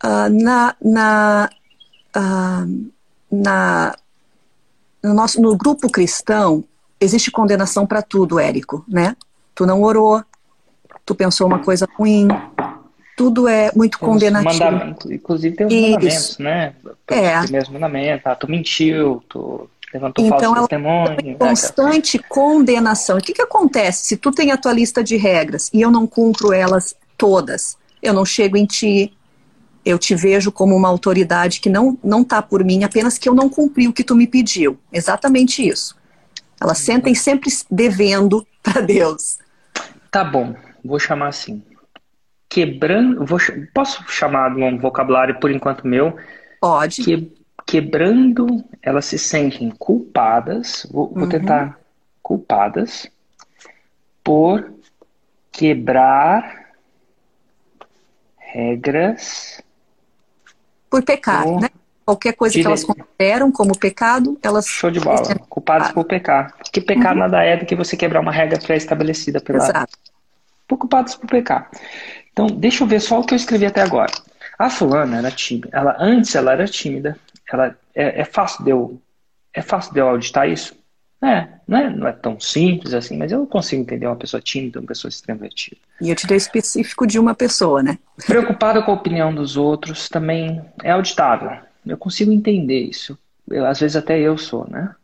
Uh, 0.03 0.29
na 0.31 0.75
na, 0.83 1.51
uh, 2.17 2.91
na 3.31 3.97
no 5.03 5.15
nosso 5.15 5.41
no 5.41 5.57
grupo 5.57 5.91
cristão 5.91 6.65
existe 7.01 7.31
condenação 7.31 7.87
para 7.87 8.03
tudo, 8.03 8.39
Érico, 8.39 8.85
né? 8.89 9.17
Tu 9.55 9.67
não 9.67 9.83
orou, 9.83 10.23
tu 11.05 11.15
pensou 11.15 11.47
uma 11.47 11.59
coisa 11.59 11.87
ruim, 11.97 12.29
tudo 13.17 13.49
é 13.49 13.71
muito 13.75 13.99
tem 13.99 14.09
condenativo. 14.09 15.13
Inclusive 15.13 15.57
tem 15.57 15.67
os 15.67 15.73
mandamentos, 15.73 16.39
né? 16.39 16.75
É. 17.09 17.51
Mesmo 17.51 17.75
mandamento, 17.75 18.29
ah, 18.29 18.37
tu 18.37 18.49
mentiu, 18.49 19.23
tu 19.29 19.69
levantou 19.93 20.25
então, 20.25 20.55
falso 20.55 20.69
testemunho. 20.69 21.39
Constante 21.39 22.19
condenação. 22.19 23.19
O 23.19 23.21
que, 23.21 23.33
que 23.33 23.43
acontece 23.43 24.07
se 24.07 24.17
tu 24.17 24.31
tem 24.31 24.51
a 24.51 24.57
tua 24.57 24.73
lista 24.73 25.03
de 25.03 25.17
regras 25.17 25.71
e 25.73 25.81
eu 25.81 25.91
não 25.91 26.07
cumpro 26.07 26.53
elas 26.53 26.95
todas? 27.17 27.77
Eu 28.03 28.13
não 28.13 28.25
chego 28.25 28.57
em 28.57 28.67
ti, 28.67 29.13
eu 29.85 29.99
te 29.99 30.15
vejo 30.15 30.53
como 30.53 30.77
uma 30.77 30.89
autoridade 30.89 31.61
que 31.61 31.71
não 31.71 31.99
não 32.03 32.23
está 32.23 32.43
por 32.43 32.63
mim, 32.63 32.85
apenas 32.85 33.19
que 33.19 33.29
eu 33.29 33.35
não 33.35 33.49
cumpri 33.49 33.89
o 33.89 33.93
que 33.93 34.05
tu 34.05 34.15
me 34.15 34.27
pediu. 34.27 34.79
Exatamente 34.93 35.67
isso. 35.67 35.97
Elas 36.61 36.79
sentem 36.79 37.15
sempre 37.15 37.51
devendo 37.71 38.47
para 38.63 38.83
Deus. 38.83 39.39
Tá 40.11 40.25
bom, 40.25 40.55
vou 40.85 40.99
chamar 40.99 41.29
assim. 41.29 41.63
Quebrando, 42.49 43.25
vou, 43.27 43.39
posso 43.75 44.03
chamar 44.09 44.55
de 44.55 44.63
um 44.63 44.79
vocabulário 44.79 45.39
por 45.39 45.51
enquanto 45.51 45.87
meu? 45.87 46.17
Pode. 46.61 47.05
Que, 47.05 47.38
quebrando, 47.69 48.65
elas 48.83 49.05
se 49.05 49.19
sentem 49.19 49.71
culpadas, 49.79 50.89
vou, 50.91 51.13
vou 51.13 51.25
uhum. 51.25 51.29
tentar, 51.29 51.79
culpadas 52.23 53.07
por 54.25 54.73
quebrar 55.53 56.71
regras. 58.39 59.63
Por 60.89 61.03
pecado, 61.05 61.61
né? 61.61 61.69
Qualquer 62.07 62.33
coisa 62.33 62.59
que 62.59 62.67
elas 62.67 62.85
consideram 62.85 63.53
como 63.53 63.79
pecado, 63.79 64.39
elas. 64.43 64.67
Show 64.67 64.91
de 64.91 64.99
bola. 64.99 65.35
Culpadas 65.51 65.93
por 65.93 66.05
pecar. 66.05 66.57
Porque 66.57 66.81
pecar 66.81 67.13
uhum. 67.13 67.19
nada 67.19 67.45
é 67.45 67.59
do 67.59 67.67
que 67.67 67.77
você 67.77 67.99
quebrar 67.99 68.21
uma 68.21 68.33
regra 68.33 68.59
pré-estabelecida 68.59 69.43
pela. 69.43 69.59
Exato. 69.59 69.93
Por 70.67 70.79
culpadas 70.79 71.15
por 71.17 71.29
pecar. 71.29 71.71
Então, 72.33 72.47
deixa 72.47 72.83
eu 72.83 72.89
ver 72.89 73.01
só 73.01 73.21
o 73.21 73.25
que 73.25 73.35
eu 73.35 73.37
escrevi 73.37 73.67
até 73.67 73.83
agora. 73.83 74.13
A 74.59 74.71
fulana 74.71 75.19
era 75.19 75.31
tímida. 75.31 75.69
Ela, 75.71 75.97
antes 76.01 76.35
ela 76.35 76.53
era 76.53 76.67
tímida 76.67 77.19
ela 77.53 77.77
é, 77.95 78.21
é, 78.21 78.25
fácil 78.25 78.65
de 78.65 78.71
eu 78.71 79.01
é 79.53 79.63
fácil 79.63 79.93
de 79.93 80.01
eu 80.01 80.09
auditar 80.09 80.49
isso? 80.49 80.77
É, 81.21 81.49
não 81.67 81.79
é, 81.79 81.91
não 81.91 82.07
é 82.07 82.13
tão 82.13 82.39
simples 82.39 82.95
assim, 82.95 83.17
mas 83.17 83.33
eu 83.33 83.45
consigo 83.45 83.83
entender 83.83 84.07
uma 84.07 84.15
pessoa 84.15 84.41
tímida, 84.41 84.79
uma 84.79 84.87
pessoa 84.87 85.09
extrovertida. 85.09 85.81
E 86.01 86.11
eu 86.11 86.15
te 86.15 86.29
dei 86.29 86.37
específico 86.37 87.07
de 87.07 87.19
uma 87.19 87.35
pessoa, 87.35 87.83
né? 87.83 87.99
Preocupada 88.25 88.83
com 88.83 88.93
a 88.93 88.95
opinião 88.95 89.35
dos 89.35 89.57
outros 89.57 90.09
também 90.09 90.65
é 90.85 90.93
auditável. 90.93 91.59
Eu 91.85 91.99
consigo 91.99 92.31
entender 92.31 92.81
isso. 92.81 93.19
Eu, 93.51 93.67
às 93.67 93.81
vezes 93.81 93.97
até 93.97 94.21
eu 94.21 94.39
sou, 94.39 94.69
né? 94.71 94.95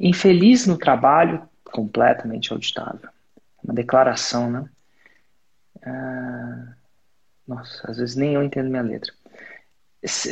Infeliz 0.00 0.66
no 0.66 0.78
trabalho, 0.78 1.42
completamente 1.64 2.50
auditável. 2.50 3.10
Uma 3.62 3.74
declaração, 3.74 4.50
né? 4.50 4.64
Ah, 5.84 6.68
nossa, 7.46 7.90
às 7.90 7.98
vezes 7.98 8.16
nem 8.16 8.34
eu 8.34 8.42
entendo 8.42 8.70
minha 8.70 8.82
letra 8.82 9.12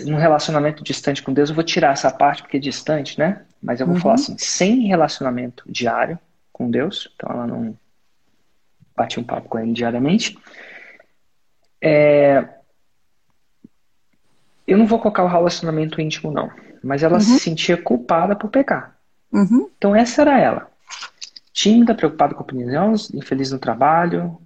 num 0.04 0.16
relacionamento 0.16 0.82
distante 0.82 1.22
com 1.22 1.32
Deus, 1.32 1.48
eu 1.48 1.54
vou 1.54 1.64
tirar 1.64 1.92
essa 1.92 2.10
parte 2.10 2.42
porque 2.42 2.56
é 2.56 2.60
distante, 2.60 3.18
né? 3.18 3.44
Mas 3.62 3.80
eu 3.80 3.86
vou 3.86 3.96
uhum. 3.96 4.00
falar 4.00 4.14
assim, 4.14 4.36
sem 4.38 4.86
relacionamento 4.86 5.64
diário 5.66 6.18
com 6.52 6.70
Deus, 6.70 7.12
então 7.14 7.30
ela 7.30 7.46
não 7.46 7.76
bate 8.96 9.18
um 9.18 9.24
papo 9.24 9.48
com 9.48 9.58
ele 9.58 9.72
diariamente. 9.72 10.38
É... 11.82 12.48
Eu 14.66 14.78
não 14.78 14.86
vou 14.86 14.98
colocar 14.98 15.22
o 15.22 15.28
relacionamento 15.28 16.00
íntimo, 16.00 16.32
não. 16.32 16.50
Mas 16.82 17.02
ela 17.02 17.14
uhum. 17.14 17.20
se 17.20 17.40
sentia 17.40 17.76
culpada 17.76 18.34
por 18.34 18.50
pecar. 18.50 18.96
Uhum. 19.32 19.70
Então 19.76 19.94
essa 19.94 20.22
era 20.22 20.40
ela. 20.40 20.70
Tímida, 21.52 21.94
preocupada 21.94 22.34
com 22.34 22.42
opiniões, 22.42 23.12
infeliz 23.12 23.50
no 23.50 23.58
trabalho, 23.58 24.40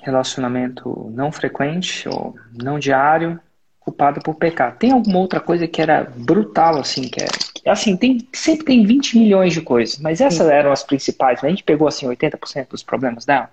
relacionamento 0.00 1.10
não 1.14 1.32
frequente 1.32 2.08
ou 2.08 2.36
não 2.52 2.78
diário, 2.78 3.40
culpado 3.84 4.20
por 4.22 4.34
pecar. 4.34 4.76
Tem 4.76 4.92
alguma 4.92 5.18
outra 5.18 5.38
coisa 5.38 5.68
que 5.68 5.80
era 5.80 6.10
brutal, 6.16 6.78
assim, 6.78 7.02
que 7.02 7.22
é. 7.22 7.28
Assim, 7.70 7.96
tem, 7.96 8.26
sempre 8.32 8.66
tem 8.66 8.84
20 8.84 9.18
milhões 9.18 9.52
de 9.52 9.60
coisas, 9.60 9.98
mas 9.98 10.20
essas 10.20 10.48
eram 10.48 10.72
as 10.72 10.82
principais. 10.82 11.40
Né? 11.42 11.48
A 11.48 11.50
gente 11.50 11.62
pegou, 11.62 11.86
assim, 11.86 12.06
80% 12.06 12.68
dos 12.70 12.82
problemas 12.82 13.24
dela? 13.24 13.50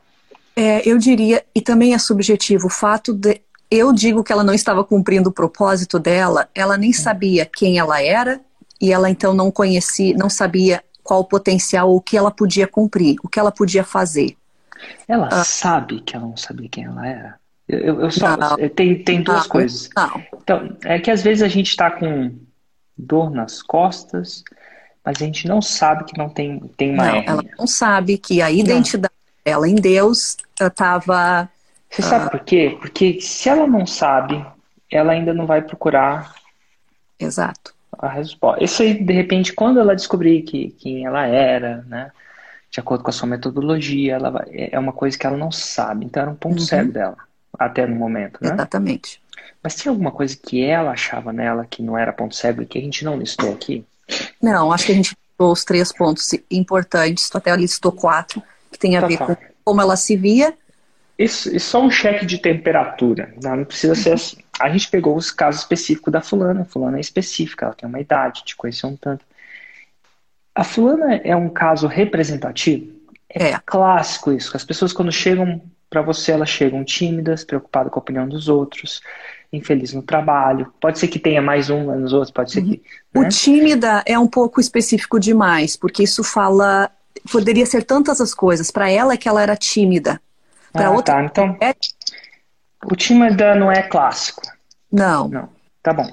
É, 0.55 0.87
eu 0.87 0.97
diria, 0.97 1.43
e 1.53 1.61
também 1.61 1.93
é 1.93 1.97
subjetivo, 1.97 2.67
o 2.67 2.69
fato 2.69 3.13
de. 3.13 3.41
Eu 3.69 3.93
digo 3.93 4.21
que 4.21 4.33
ela 4.33 4.43
não 4.43 4.53
estava 4.53 4.83
cumprindo 4.83 5.29
o 5.29 5.33
propósito 5.33 5.97
dela, 5.97 6.49
ela 6.53 6.77
nem 6.77 6.91
sabia 6.91 7.45
quem 7.45 7.79
ela 7.79 8.01
era, 8.01 8.41
e 8.81 8.91
ela 8.91 9.09
então 9.09 9.33
não 9.33 9.49
conhecia, 9.49 10.13
não 10.17 10.29
sabia 10.29 10.83
qual 11.01 11.21
o 11.21 11.25
potencial 11.25 11.89
ou 11.89 11.97
o 11.97 12.01
que 12.01 12.17
ela 12.17 12.31
podia 12.31 12.67
cumprir, 12.67 13.15
o 13.23 13.29
que 13.29 13.39
ela 13.39 13.51
podia 13.51 13.83
fazer. 13.83 14.35
Ela 15.07 15.29
ah. 15.31 15.43
sabe 15.45 16.01
que 16.01 16.17
ela 16.17 16.25
não 16.25 16.35
sabia 16.35 16.67
quem 16.67 16.83
ela 16.83 17.07
era? 17.07 17.40
Eu, 17.71 18.01
eu 18.01 18.11
só. 18.11 18.35
Não. 18.35 18.57
Tem, 18.69 19.03
tem 19.03 19.21
duas 19.21 19.43
não, 19.43 19.49
coisas. 19.49 19.89
Não. 19.95 20.23
Então, 20.41 20.77
é 20.83 20.99
que 20.99 21.09
às 21.09 21.21
vezes 21.21 21.41
a 21.41 21.47
gente 21.47 21.69
está 21.69 21.89
com 21.89 22.35
dor 22.97 23.31
nas 23.31 23.61
costas, 23.61 24.43
mas 25.03 25.21
a 25.21 25.25
gente 25.25 25.47
não 25.47 25.61
sabe 25.61 26.05
que 26.05 26.17
não 26.17 26.29
tem, 26.29 26.59
tem 26.77 26.93
uma 26.93 27.07
não, 27.07 27.15
hérnia. 27.15 27.29
Ela 27.29 27.43
não 27.57 27.67
sabe 27.67 28.17
que 28.17 28.41
a 28.41 28.51
identidade 28.51 29.13
dela 29.45 29.67
em 29.67 29.75
Deus 29.75 30.37
estava. 30.59 31.49
Você 31.89 32.01
sabe 32.01 32.29
por 32.29 32.39
quê? 32.41 32.77
Porque 32.79 33.19
se 33.19 33.49
ela 33.49 33.67
não 33.67 33.85
sabe, 33.85 34.45
ela 34.89 35.13
ainda 35.13 35.33
não 35.33 35.45
vai 35.45 35.61
procurar. 35.61 36.33
Exato. 37.19 37.73
a 37.99 38.07
resposta. 38.07 38.63
Isso 38.63 38.81
aí, 38.81 38.93
de 38.93 39.13
repente, 39.13 39.53
quando 39.53 39.79
ela 39.79 39.95
descobrir 39.95 40.41
que, 40.41 40.71
quem 40.71 41.05
ela 41.05 41.25
era, 41.25 41.85
né? 41.87 42.11
De 42.69 42.79
acordo 42.79 43.03
com 43.03 43.09
a 43.09 43.13
sua 43.13 43.27
metodologia, 43.27 44.15
ela 44.15 44.29
vai, 44.29 44.45
é 44.49 44.79
uma 44.79 44.93
coisa 44.93 45.17
que 45.17 45.27
ela 45.27 45.37
não 45.37 45.51
sabe. 45.51 46.05
Então 46.05 46.23
era 46.23 46.31
um 46.31 46.35
ponto 46.35 46.59
uhum. 46.59 46.65
cego 46.65 46.91
dela, 46.91 47.17
até 47.65 47.85
no 47.85 47.95
momento, 47.95 48.39
né? 48.41 48.53
Exatamente. 48.53 49.21
Mas 49.63 49.75
tinha 49.75 49.91
alguma 49.91 50.11
coisa 50.11 50.35
que 50.35 50.63
ela 50.63 50.91
achava 50.91 51.31
nela 51.31 51.65
que 51.69 51.83
não 51.83 51.97
era 51.97 52.11
ponto 52.11 52.35
cego 52.35 52.61
e 52.61 52.65
que 52.65 52.77
a 52.77 52.81
gente 52.81 53.05
não 53.05 53.17
listou 53.17 53.53
aqui? 53.53 53.85
Não, 54.41 54.71
acho 54.71 54.85
que 54.87 54.91
a 54.91 54.95
gente 54.95 55.15
listou 55.15 55.51
os 55.51 55.63
três 55.63 55.91
pontos 55.91 56.29
importantes, 56.49 57.29
tu 57.29 57.37
até 57.37 57.55
listou 57.55 57.91
quatro, 57.91 58.41
que 58.71 58.79
tem 58.79 58.97
a 58.97 59.01
tá 59.01 59.07
ver 59.07 59.17
com 59.17 59.35
como 59.63 59.81
ela 59.81 59.95
se 59.95 60.15
via. 60.15 60.53
Isso, 61.17 61.55
isso 61.55 61.69
só 61.69 61.81
um 61.81 61.91
cheque 61.91 62.25
de 62.25 62.39
temperatura, 62.39 63.33
não, 63.43 63.57
não 63.57 63.65
precisa 63.65 63.93
ser 63.93 64.13
assim. 64.13 64.37
A 64.59 64.69
gente 64.69 64.89
pegou 64.89 65.15
os 65.15 65.29
casos 65.29 65.61
específicos 65.61 66.11
da 66.11 66.21
fulana, 66.21 66.61
a 66.61 66.65
fulana 66.65 66.97
é 66.97 67.01
específica, 67.01 67.65
ela 67.65 67.75
tem 67.75 67.87
uma 67.87 67.99
idade, 67.99 68.43
te 68.43 68.55
conheceu 68.55 68.89
um 68.89 68.95
tanto. 68.95 69.23
A 70.55 70.63
fulana 70.63 71.15
é 71.17 71.35
um 71.35 71.49
caso 71.49 71.87
representativo? 71.87 72.99
É, 73.29 73.51
é. 73.51 73.59
clássico 73.63 74.31
isso, 74.31 74.55
as 74.57 74.65
pessoas 74.65 74.91
quando 74.91 75.11
chegam 75.11 75.61
para 75.91 76.01
você, 76.01 76.31
elas 76.31 76.47
chegam 76.47 76.85
tímidas, 76.85 77.43
preocupadas 77.43 77.91
com 77.91 77.99
a 77.99 78.01
opinião 78.01 78.25
dos 78.25 78.47
outros, 78.47 79.01
infeliz 79.51 79.91
no 79.91 80.01
trabalho. 80.01 80.73
Pode 80.79 80.97
ser 80.97 81.09
que 81.09 81.19
tenha 81.19 81.41
mais 81.41 81.69
um 81.69 81.93
nos 81.97 82.13
outros, 82.13 82.31
pode 82.31 82.53
ser 82.53 82.61
que. 82.61 82.81
Né? 83.13 83.21
O 83.21 83.27
tímida 83.27 84.01
é 84.05 84.17
um 84.17 84.25
pouco 84.25 84.61
específico 84.61 85.19
demais, 85.19 85.75
porque 85.75 86.03
isso 86.03 86.23
fala. 86.23 86.89
Poderia 87.29 87.65
ser 87.65 87.83
tantas 87.83 88.21
as 88.21 88.33
coisas. 88.33 88.71
Para 88.71 88.89
ela 88.89 89.13
é 89.13 89.17
que 89.17 89.27
ela 89.27 89.43
era 89.43 89.55
tímida. 89.57 90.19
Para 90.71 90.87
ah, 90.87 90.91
outra. 90.91 91.15
Tá. 91.15 91.23
Então, 91.25 91.57
é... 91.59 91.75
o 92.85 92.95
tímida 92.95 93.53
não 93.53 93.69
é 93.69 93.83
clássico. 93.83 94.41
Não. 94.89 95.27
Não. 95.27 95.49
Tá 95.83 95.91
bom. 95.91 96.07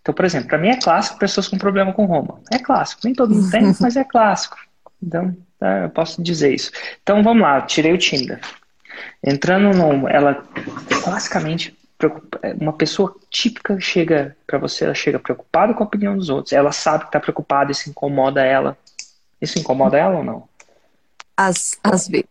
Então, 0.00 0.14
por 0.14 0.24
exemplo, 0.24 0.48
para 0.48 0.56
mim 0.56 0.68
é 0.68 0.80
clássico 0.80 1.18
pessoas 1.18 1.46
com 1.46 1.58
problema 1.58 1.92
com 1.92 2.06
Roma. 2.06 2.40
É 2.50 2.58
clássico. 2.58 3.02
Nem 3.04 3.12
todo 3.12 3.34
mundo 3.34 3.50
tem, 3.50 3.70
mas 3.78 3.96
é 3.96 4.02
clássico. 4.02 4.56
Então, 5.02 5.36
tá, 5.58 5.80
eu 5.80 5.90
posso 5.90 6.22
dizer 6.22 6.54
isso. 6.54 6.72
Então, 7.02 7.22
vamos 7.22 7.42
lá. 7.42 7.60
Tirei 7.60 7.92
o 7.92 7.98
tímida. 7.98 8.40
Entrando 9.22 9.76
no. 9.76 10.08
Ela, 10.08 10.42
classicamente, 11.02 11.76
uma 12.60 12.72
pessoa 12.72 13.14
típica 13.28 13.78
chega 13.80 14.36
para 14.46 14.58
você, 14.58 14.84
ela 14.84 14.94
chega 14.94 15.18
preocupada 15.18 15.74
com 15.74 15.82
a 15.82 15.86
opinião 15.86 16.16
dos 16.16 16.30
outros. 16.30 16.52
Ela 16.52 16.72
sabe 16.72 17.04
que 17.04 17.08
está 17.08 17.20
preocupada, 17.20 17.72
isso 17.72 17.90
incomoda 17.90 18.44
ela. 18.44 18.76
Isso 19.40 19.58
incomoda 19.58 19.98
ela 19.98 20.18
ou 20.18 20.24
não? 20.24 20.48
Às, 21.36 21.78
às 21.82 22.08
vezes. 22.08 22.26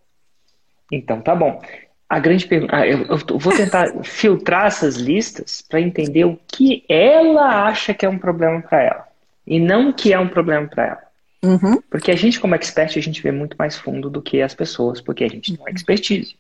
Então, 0.91 1.21
tá 1.21 1.35
bom. 1.35 1.61
A 2.07 2.19
grande 2.19 2.47
pergunta. 2.47 2.75
Ah, 2.75 2.87
eu, 2.87 3.05
eu, 3.05 3.39
vou 3.39 3.55
tentar 3.55 3.91
filtrar 4.03 4.65
essas 4.65 4.95
listas 4.95 5.61
para 5.61 5.79
entender 5.79 6.25
o 6.25 6.39
que 6.47 6.83
ela 6.89 7.65
acha 7.65 7.93
que 7.93 8.05
é 8.05 8.09
um 8.09 8.17
problema 8.17 8.61
para 8.61 8.81
ela. 8.81 9.07
E 9.45 9.59
não 9.59 9.89
o 9.89 9.93
que 9.93 10.13
é 10.13 10.19
um 10.19 10.27
problema 10.27 10.67
para 10.67 10.85
ela. 10.85 11.09
Uhum. 11.43 11.81
Porque 11.89 12.11
a 12.11 12.15
gente, 12.15 12.39
como 12.39 12.55
expert, 12.55 12.97
a 12.97 13.01
gente 13.01 13.21
vê 13.21 13.31
muito 13.31 13.55
mais 13.57 13.77
fundo 13.77 14.09
do 14.09 14.21
que 14.21 14.41
as 14.41 14.53
pessoas, 14.53 14.99
porque 14.99 15.23
a 15.23 15.27
gente 15.27 15.53
tem 15.53 15.59
uma 15.59 15.71
expertise. 15.71 16.35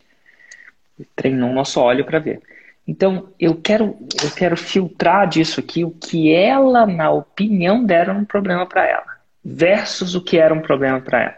Treinou 1.15 1.49
o 1.49 1.53
nosso 1.53 1.79
olho 1.81 2.05
para 2.05 2.19
ver. 2.19 2.41
Então, 2.87 3.29
eu 3.39 3.55
quero, 3.55 3.95
eu 4.23 4.31
quero 4.35 4.57
filtrar 4.57 5.27
disso 5.27 5.59
aqui 5.59 5.83
o 5.83 5.91
que 5.91 6.33
ela, 6.33 6.87
na 6.87 7.11
opinião 7.11 7.85
dela, 7.85 8.09
era 8.09 8.19
um 8.19 8.25
problema 8.25 8.65
para 8.65 8.83
ela, 8.83 9.05
versus 9.45 10.15
o 10.15 10.23
que 10.23 10.39
era 10.39 10.53
um 10.53 10.61
problema 10.61 10.99
para 10.99 11.21
ela. 11.21 11.37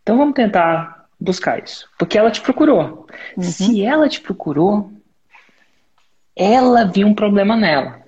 Então, 0.00 0.16
vamos 0.16 0.34
tentar 0.34 1.08
buscar 1.18 1.62
isso. 1.62 1.88
Porque 1.98 2.16
ela 2.16 2.30
te 2.30 2.40
procurou. 2.40 3.08
Uhum. 3.36 3.42
Se 3.42 3.84
ela 3.84 4.08
te 4.08 4.20
procurou, 4.20 4.92
ela 6.36 6.84
viu 6.84 7.08
um 7.08 7.14
problema 7.14 7.56
nela. 7.56 8.00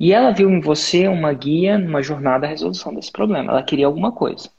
E 0.00 0.12
ela 0.12 0.32
viu 0.32 0.50
em 0.50 0.60
você 0.60 1.06
uma 1.06 1.32
guia 1.32 1.78
numa 1.78 2.02
jornada 2.02 2.44
à 2.44 2.50
resolução 2.50 2.92
desse 2.92 3.12
problema. 3.12 3.52
Ela 3.52 3.62
queria 3.62 3.86
alguma 3.86 4.10
coisa. 4.10 4.50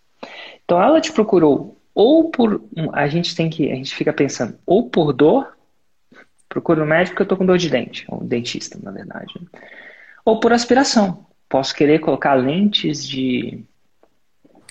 Então, 0.64 0.82
ela 0.82 1.02
te 1.02 1.12
procurou 1.12 1.78
ou 1.94 2.30
por. 2.30 2.64
A 2.94 3.08
gente 3.08 3.36
tem 3.36 3.50
que. 3.50 3.72
A 3.72 3.76
gente 3.76 3.96
fica 3.96 4.12
pensando, 4.12 4.58
ou 4.66 4.90
por 4.90 5.14
dor 5.14 5.54
Procuro 6.54 6.82
no 6.82 6.86
médico 6.86 7.16
porque 7.16 7.24
eu 7.24 7.28
tô 7.28 7.36
com 7.36 7.48
dor 7.48 7.58
de 7.58 7.68
dente, 7.68 8.06
ou 8.08 8.24
dentista, 8.24 8.78
na 8.80 8.92
verdade. 8.92 9.34
Ou 10.24 10.40
por 10.40 10.54
aspiração. 10.54 11.26
Posso 11.50 11.74
querer 11.74 11.98
colocar 11.98 12.36
lentes 12.36 13.08
de 13.08 13.64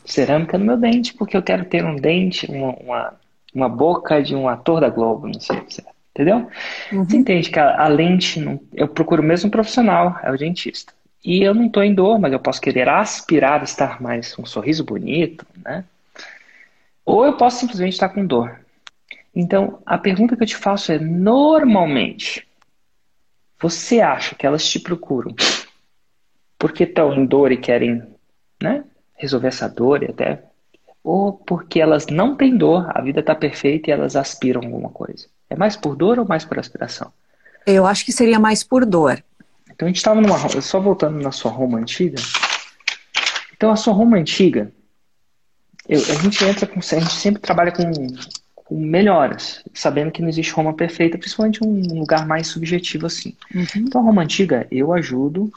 cerâmica 0.05 0.57
no 0.57 0.64
meu 0.64 0.77
dente 0.77 1.12
porque 1.12 1.37
eu 1.37 1.42
quero 1.42 1.64
ter 1.64 1.85
um 1.85 1.96
dente, 1.96 2.49
uma, 2.49 2.77
uma, 2.77 3.14
uma 3.53 3.68
boca 3.68 4.23
de 4.23 4.33
um 4.33 4.49
ator 4.49 4.81
da 4.81 4.88
Globo, 4.88 5.27
não 5.27 5.40
sei 5.40 5.61
se 5.68 5.85
Entendeu? 6.14 6.46
Uhum. 6.92 7.05
Você 7.05 7.16
entende 7.16 7.51
que 7.51 7.59
a, 7.59 7.85
a 7.85 7.88
lente, 7.88 8.38
não, 8.38 8.61
eu 8.75 8.87
procuro 8.87 9.20
mesmo 9.20 9.51
profissional, 9.51 10.20
é 10.23 10.31
o 10.31 10.38
dentista. 10.38 10.92
E 11.25 11.42
eu 11.42 11.53
não 11.53 11.66
estou 11.66 11.83
em 11.83 11.94
dor, 11.94 12.20
mas 12.20 12.33
eu 12.33 12.38
posso 12.38 12.61
querer 12.61 12.88
aspirar, 12.88 13.61
estar 13.64 14.01
mais 14.01 14.38
um 14.38 14.46
sorriso 14.46 14.85
bonito, 14.85 15.44
né? 15.64 15.85
Ou 17.05 17.25
eu 17.25 17.37
posso 17.37 17.61
simplesmente 17.61 17.95
estar 17.95 18.09
com 18.09 18.27
dor. 18.27 18.61
Então, 19.35 19.81
a 19.87 19.99
pergunta 19.99 20.37
que 20.37 20.43
eu 20.43 20.47
te 20.47 20.57
faço 20.57 20.93
é: 20.93 20.99
normalmente, 20.99 22.47
você 23.61 24.01
acha 24.01 24.35
que 24.35 24.47
elas 24.47 24.67
te 24.67 24.79
procuram 24.79 25.35
porque 26.62 26.85
estão 26.85 27.12
em 27.12 27.27
dor 27.27 27.51
e 27.51 27.57
querem 27.57 28.03
né, 28.62 28.85
resolver 29.17 29.49
essa 29.49 29.69
dor 29.69 30.05
e 30.05 30.07
até. 30.07 30.45
Ou 31.03 31.33
porque 31.33 31.81
elas 31.81 32.07
não 32.07 32.37
têm 32.37 32.57
dor, 32.57 32.88
a 32.95 33.01
vida 33.01 33.19
está 33.19 33.35
perfeita 33.35 33.91
e 33.91 33.93
elas 33.93 34.15
aspiram 34.15 34.62
alguma 34.62 34.88
coisa? 34.88 35.27
É 35.51 35.57
mais 35.57 35.77
por 35.77 35.97
dor 35.97 36.21
ou 36.21 36.25
mais 36.25 36.45
por 36.45 36.61
aspiração? 36.61 37.12
Eu 37.67 37.85
acho 37.85 38.05
que 38.05 38.12
seria 38.12 38.38
mais 38.38 38.62
por 38.62 38.87
dor. 38.87 39.23
Então 39.69 39.87
a 39.87 39.88
gente 39.88 39.97
estava 39.97 40.21
numa. 40.21 40.38
Só 40.61 40.79
voltando 40.79 41.21
na 41.21 41.33
sua 41.33 41.51
Roma 41.51 41.79
antiga. 41.79 42.23
Então 43.53 43.73
a 43.73 43.77
sua 43.77 43.93
Roma 43.93 44.17
antiga, 44.17 44.71
eu, 45.88 45.99
a 45.99 46.23
gente 46.23 46.45
entra 46.45 46.66
com. 46.66 46.79
A 46.79 47.01
gente 47.01 47.14
sempre 47.14 47.40
trabalha 47.40 47.73
com 47.73 47.83
com 48.73 48.81
melhoras, 48.81 49.62
sabendo 49.75 50.11
que 50.11 50.23
não 50.23 50.31
existe 50.31 50.53
Roma 50.53 50.73
perfeita, 50.73 51.18
principalmente 51.18 51.62
um 51.62 51.99
lugar 51.99 52.27
mais 52.27 52.47
subjetivo 52.47 53.07
assim. 53.07 53.37
Uhum. 53.55 53.66
Então, 53.77 54.01
a 54.01 54.05
Roma 54.05 54.23
antiga, 54.23 54.66
eu 54.71 54.95
ajudo 54.95 55.53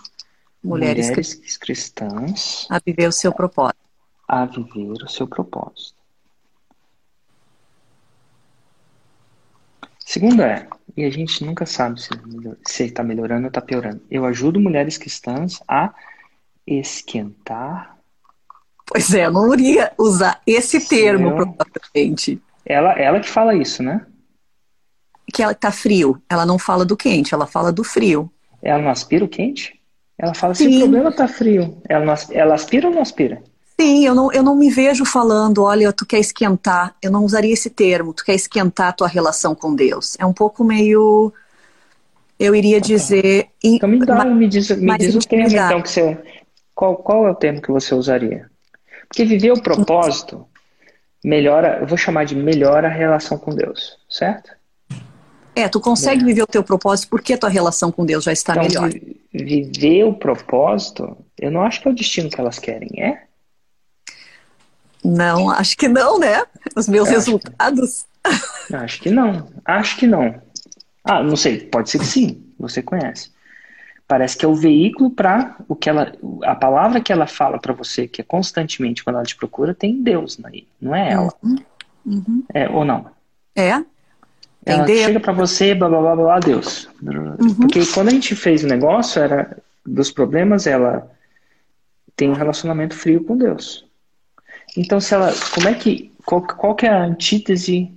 mulheres, 0.62 1.08
mulheres 1.08 1.58
cristãs 1.58 2.68
a 2.70 2.78
viver 2.86 3.08
o 3.08 3.14
seu 3.14 3.32
propósito. 3.32 3.80
A 4.28 4.46
viver 4.46 5.02
o 5.02 5.08
seu 5.08 5.26
propósito. 5.28 5.96
Segunda 10.00 10.46
é, 10.46 10.68
e 10.98 11.06
a 11.06 11.10
gente 11.10 11.44
nunca 11.44 11.66
sabe 11.66 12.02
se 12.66 12.84
está 12.84 13.02
melhorando 13.02 13.44
ou 13.44 13.48
está 13.48 13.62
piorando. 13.62 14.02
Eu 14.12 14.26
ajudo 14.26 14.60
mulheres 14.60 14.98
cristãs 14.98 15.62
a 15.68 15.94
esquentar. 16.68 17.95
Pois 18.96 19.14
é, 19.14 19.26
eu 19.26 19.32
não 19.34 19.54
iria 19.54 19.92
usar 19.98 20.40
esse 20.48 20.88
termo, 20.88 21.36
provavelmente. 21.36 22.42
Ela, 22.66 22.94
ela 22.94 23.20
que 23.20 23.28
fala 23.28 23.54
isso, 23.54 23.84
né? 23.84 24.06
Que 25.34 25.44
ela 25.44 25.54
tá 25.54 25.70
frio. 25.70 26.22
Ela 26.30 26.46
não 26.46 26.58
fala 26.58 26.86
do 26.86 26.96
quente, 26.96 27.34
ela 27.34 27.46
fala 27.46 27.74
do 27.74 27.84
frio. 27.84 28.32
Ela 28.62 28.82
não 28.82 28.90
aspira 28.90 29.26
o 29.26 29.28
quente? 29.28 29.78
Ela 30.18 30.34
fala 30.34 30.54
assim, 30.54 30.78
o 30.78 30.80
problema 30.80 31.12
tá 31.12 31.28
frio. 31.28 31.78
Ela, 31.90 32.06
não, 32.06 32.14
ela 32.32 32.56
aspira 32.56 32.88
ou 32.88 32.94
não 32.94 33.02
aspira? 33.02 33.44
Sim, 33.78 34.06
eu 34.06 34.16
não, 34.16 34.32
eu 34.32 34.42
não 34.42 34.56
me 34.56 34.70
vejo 34.70 35.04
falando, 35.04 35.64
olha, 35.64 35.92
tu 35.92 36.06
quer 36.06 36.20
esquentar. 36.20 36.96
Eu 37.02 37.12
não 37.12 37.26
usaria 37.26 37.52
esse 37.52 37.70
termo, 37.70 38.14
tu 38.14 38.24
quer 38.24 38.36
esquentar 38.36 38.88
a 38.88 38.94
tua 38.94 39.10
relação 39.10 39.54
com 39.54 39.76
Deus. 39.76 40.16
É 40.18 40.26
um 40.26 40.32
pouco 40.32 40.64
meio. 40.64 41.34
Eu 42.40 42.56
iria 42.56 42.80
dizer. 42.80 43.50
Então 43.62 43.90
me, 43.90 44.00
dá, 44.00 44.24
me 44.24 44.48
diz, 44.48 44.70
me 44.70 44.98
diz 44.98 45.16
o 45.16 45.20
termo 45.20 45.48
então 45.50 45.82
que 45.82 45.90
você. 45.90 46.18
Qual, 46.74 46.96
qual 46.96 47.28
é 47.28 47.32
o 47.32 47.36
termo 47.36 47.62
que 47.62 47.72
você 47.74 47.94
usaria? 47.94 48.55
Porque 49.08 49.26
viver 49.26 49.52
o 49.52 49.62
propósito 49.62 50.46
melhora, 51.24 51.80
eu 51.82 51.88
vou 51.88 51.98
chamar 51.98 52.26
de 52.26 52.36
melhora 52.36 52.88
a 52.88 52.92
relação 52.92 53.38
com 53.38 53.54
Deus, 53.54 53.98
certo? 54.10 54.52
É, 55.56 55.70
tu 55.70 55.80
consegue 55.80 56.22
é. 56.22 56.26
viver 56.26 56.44
o 56.44 56.48
teu 56.48 56.64
propósito 56.64 57.10
porque 57.10 57.34
a 57.34 57.38
tua 57.38 57.50
relação 57.50 57.92
com 57.92 58.06
Deus 58.06 58.24
já 58.26 58.34
está 58.34 58.54
então, 58.54 58.84
melhor. 58.84 59.02
Viver 59.34 60.04
o 60.04 60.14
propósito, 60.14 61.18
eu 61.40 61.50
não 61.50 61.62
acho 61.62 61.82
que 61.82 61.88
é 61.88 61.92
o 61.92 61.96
destino 61.96 62.30
que 62.30 62.40
elas 62.40 62.60
querem, 62.60 62.90
é? 62.98 63.24
Não, 65.04 65.50
acho 65.52 65.78
que 65.78 65.88
não, 65.88 66.20
né? 66.20 66.44
Os 66.76 66.88
meus 66.88 67.08
eu 67.08 67.16
resultados. 67.16 68.06
Acho, 68.24 68.76
acho 68.76 69.02
que 69.02 69.10
não, 69.10 69.48
acho 69.64 69.98
que 69.98 70.08
não. 70.08 70.42
Ah, 71.04 71.24
não 71.24 71.36
sei, 71.36 71.60
pode 71.60 71.90
ser 71.90 72.00
que 72.00 72.06
sim, 72.06 72.44
você 72.60 72.82
conhece. 72.82 73.32
Parece 74.08 74.38
que 74.38 74.46
é 74.46 74.48
o 74.48 74.56
veículo 74.56 75.10
para 75.10 75.56
o 75.68 75.76
que 75.76 75.90
ela, 75.90 76.14
a 76.44 76.56
palavra 76.56 77.02
que 77.02 77.12
ela 77.12 77.26
fala 77.26 77.58
para 77.58 77.74
você, 77.74 78.08
que 78.08 78.22
é 78.22 78.24
constantemente 78.24 79.04
quando 79.04 79.16
ela 79.16 79.26
te 79.26 79.36
procura, 79.36 79.74
tem 79.74 80.02
Deus 80.02 80.40
aí, 80.44 80.68
não 80.80 80.96
é 80.96 81.12
ela. 81.12 81.34
Uhum. 81.42 81.56
Uhum. 82.06 82.44
É 82.54 82.70
ou 82.70 82.86
não? 82.86 83.08
É. 83.56 83.84
Ela 84.64 84.84
Deus. 84.84 85.00
chega 85.00 85.20
para 85.20 85.34
você, 85.34 85.74
blá 85.74 85.90
blá 85.90 86.02
blá 86.02 86.16
blá, 86.16 86.40
Deus. 86.40 86.88
Uhum. 87.02 87.56
Porque 87.62 87.86
quando 87.94 88.10
a 88.10 88.12
gente 88.12 88.36
fez 88.36 88.64
o 88.64 88.68
negócio, 88.68 89.22
era 89.22 89.58
dos 89.86 90.12
problemas, 90.12 90.68
ela 90.68 91.12
tem 92.16 92.30
um 92.30 92.34
relacionamento 92.34 92.96
frio 92.96 93.24
com 93.24 93.38
Deus. 93.38 93.86
Então, 94.78 95.00
se 95.00 95.14
ela, 95.14 95.34
como 95.54 95.68
é 95.68 95.74
que, 95.74 96.12
qual, 96.26 96.42
qual 96.42 96.76
que 96.76 96.86
é 96.86 96.90
a 96.90 97.04
antítese 97.04 97.96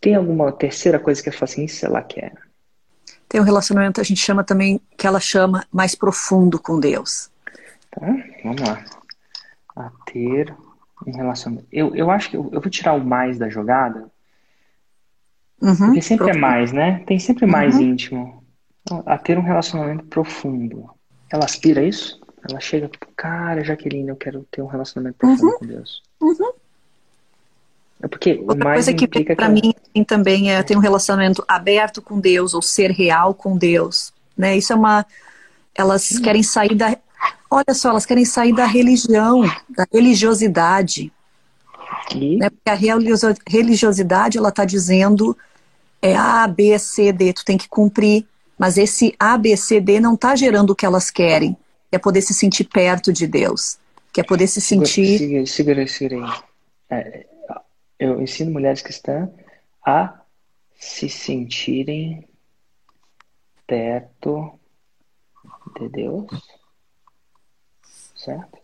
tem 0.00 0.14
alguma 0.14 0.52
terceira 0.52 1.00
coisa 1.00 1.22
que 1.22 1.28
ela 1.28 1.36
fala 1.36 1.50
assim, 1.50 1.64
isso 1.64 1.84
ela 1.84 2.02
quer? 2.02 2.32
Tem 3.28 3.40
um 3.40 3.44
relacionamento, 3.44 4.00
a 4.00 4.04
gente 4.04 4.20
chama 4.20 4.44
também, 4.44 4.80
que 4.96 5.06
ela 5.06 5.20
chama 5.20 5.66
mais 5.72 5.94
profundo 5.94 6.60
com 6.60 6.78
Deus. 6.78 7.30
Tá, 7.90 8.06
vamos 8.44 8.60
lá. 8.62 8.84
A 9.74 9.90
ter 10.06 10.54
em 11.06 11.16
relação. 11.16 11.62
Eu, 11.72 11.94
eu 11.94 12.10
acho 12.10 12.30
que 12.30 12.36
eu, 12.36 12.48
eu 12.52 12.60
vou 12.60 12.70
tirar 12.70 12.94
o 12.94 13.04
mais 13.04 13.38
da 13.38 13.48
jogada. 13.48 14.10
Uhum, 15.60 15.76
porque 15.76 16.02
sempre 16.02 16.28
é 16.28 16.32
profundo. 16.32 16.36
é 16.36 16.40
mais, 16.40 16.72
né? 16.72 17.04
Tem 17.06 17.18
sempre 17.18 17.46
mais 17.46 17.76
uhum. 17.76 17.82
íntimo. 17.82 18.44
A 19.04 19.18
ter 19.18 19.36
um 19.36 19.42
relacionamento 19.42 20.04
profundo. 20.04 20.88
Ela 21.30 21.44
aspira 21.44 21.80
a 21.80 21.84
isso? 21.84 22.20
Ela 22.48 22.60
chega, 22.60 22.88
cara, 23.16 23.64
Jaqueline, 23.64 24.08
eu 24.08 24.16
quero 24.16 24.46
ter 24.50 24.62
um 24.62 24.66
relacionamento 24.66 25.18
profundo 25.18 25.52
uhum. 25.52 25.58
com 25.58 25.66
Deus. 25.66 26.02
Uhum. 26.20 26.52
É 28.02 28.08
porque 28.08 28.42
Outra 28.46 28.72
coisa 28.72 28.92
que 28.92 29.06
para 29.06 29.48
mim 29.48 29.72
também 30.06 30.52
é 30.52 30.62
ter 30.62 30.76
um 30.76 30.80
relacionamento 30.80 31.42
aberto 31.48 32.02
com 32.02 32.20
Deus 32.20 32.52
ou 32.52 32.60
ser 32.60 32.90
real 32.90 33.34
com 33.34 33.56
Deus, 33.56 34.12
né? 34.36 34.56
Isso 34.56 34.72
é 34.72 34.76
uma 34.76 35.06
elas 35.74 36.12
hum. 36.12 36.22
querem 36.22 36.42
sair 36.42 36.74
da 36.74 36.96
Olha 37.50 37.74
só, 37.74 37.90
elas 37.90 38.04
querem 38.04 38.24
sair 38.24 38.52
da 38.52 38.66
religião, 38.66 39.42
da 39.68 39.86
religiosidade. 39.92 41.12
E? 42.14 42.36
Né? 42.36 42.50
Porque 42.50 42.70
a 42.70 42.74
religiosidade, 43.48 44.36
ela 44.36 44.48
está 44.48 44.64
dizendo 44.64 45.36
é 46.02 46.14
A, 46.14 46.46
B, 46.46 46.78
C, 46.78 47.12
D, 47.12 47.32
tu 47.32 47.44
tem 47.44 47.56
que 47.56 47.68
cumprir. 47.68 48.26
Mas 48.58 48.76
esse 48.78 49.14
A, 49.18 49.36
B, 49.36 49.56
C, 49.56 49.80
D 49.80 50.00
não 50.00 50.14
está 50.14 50.34
gerando 50.34 50.70
o 50.70 50.74
que 50.74 50.86
elas 50.86 51.10
querem. 51.10 51.56
Que 51.90 51.96
é 51.96 51.98
poder 51.98 52.22
se 52.22 52.34
sentir 52.34 52.64
perto 52.64 53.12
de 53.12 53.26
Deus. 53.26 53.78
Que 54.12 54.20
é 54.20 54.24
poder 54.24 54.46
se 54.46 54.60
sentir... 54.60 55.18
Segura, 55.18 55.46
segura, 55.46 55.86
segura 55.86 56.26
aí. 56.26 56.32
É, 56.90 57.26
eu 57.98 58.20
ensino 58.20 58.50
mulheres 58.50 58.82
cristãs 58.82 59.28
a 59.84 60.20
se 60.78 61.08
sentirem 61.08 62.28
perto 63.66 64.58
de 65.78 65.88
Deus 65.88 66.56
certo? 68.26 68.58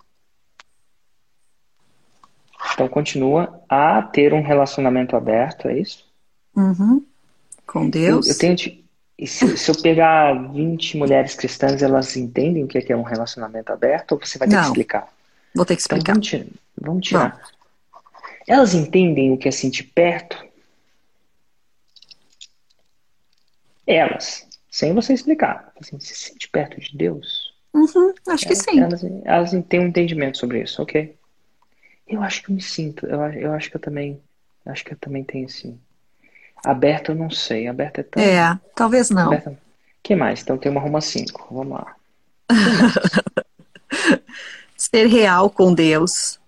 Então 2.74 2.88
continua 2.88 3.62
a 3.68 4.02
ter 4.02 4.34
um 4.34 4.42
relacionamento 4.42 5.16
aberto, 5.16 5.68
é 5.68 5.78
isso? 5.78 6.04
Uhum. 6.56 7.04
Com 7.66 7.88
Deus. 7.88 8.26
Eu, 8.26 8.32
eu 8.32 8.38
tenho 8.38 8.56
se, 9.24 9.56
se, 9.56 9.70
eu 9.70 9.80
pegar 9.80 10.32
20 10.52 10.96
mulheres 10.96 11.34
cristãs, 11.34 11.80
elas 11.80 12.16
entendem 12.16 12.64
o 12.64 12.66
que 12.66 12.78
é, 12.78 12.92
é 12.92 12.96
um 12.96 13.02
relacionamento 13.02 13.72
aberto 13.72 14.12
ou 14.12 14.18
você 14.18 14.36
vai 14.36 14.48
ter 14.48 14.54
Não. 14.56 14.62
que 14.62 14.68
explicar? 14.68 15.08
Vou 15.54 15.64
ter 15.64 15.76
que 15.76 15.82
então, 15.82 15.98
explicar. 15.98 16.16
Então, 16.16 16.52
vamos 16.80 17.06
tirar. 17.06 17.28
Vamos 17.28 17.40
tirar. 17.40 17.51
Elas 18.46 18.74
entendem 18.74 19.32
o 19.32 19.38
que 19.38 19.48
é 19.48 19.50
sentir 19.50 19.84
perto? 19.84 20.42
Elas, 23.86 24.46
sem 24.70 24.94
você 24.94 25.12
explicar. 25.12 25.72
Assim, 25.80 25.98
se 26.00 26.14
sente 26.14 26.48
perto 26.48 26.80
de 26.80 26.96
Deus? 26.96 27.52
Uhum, 27.74 28.14
acho 28.28 28.46
que 28.46 28.54
sim. 28.54 28.80
Elas, 28.80 29.02
elas 29.24 29.50
têm 29.68 29.80
um 29.80 29.86
entendimento 29.86 30.38
sobre 30.38 30.62
isso, 30.62 30.82
ok? 30.82 31.16
Eu 32.06 32.22
acho 32.22 32.42
que 32.42 32.50
eu 32.50 32.54
me 32.54 32.62
sinto, 32.62 33.06
eu, 33.06 33.20
eu 33.32 33.52
acho 33.52 33.70
que 33.70 33.76
eu 33.76 33.80
também, 33.80 34.20
acho 34.66 34.84
que 34.84 34.92
eu 34.92 34.98
também 34.98 35.24
tenho 35.24 35.48
sim. 35.48 35.78
Aberto 36.64 37.10
eu 37.10 37.14
não 37.14 37.30
sei, 37.30 37.66
aberto 37.66 37.98
é 37.98 38.02
tão... 38.02 38.22
É, 38.22 38.58
talvez 38.74 39.10
não. 39.10 39.32
O 39.34 39.58
que 40.02 40.14
mais? 40.14 40.42
Então 40.42 40.58
tem 40.58 40.70
uma 40.70 40.80
Roma 40.80 41.00
5, 41.00 41.48
vamos 41.50 41.72
lá. 41.72 41.96
ser 44.76 45.06
real 45.06 45.48
com 45.48 45.72
Deus, 45.74 46.38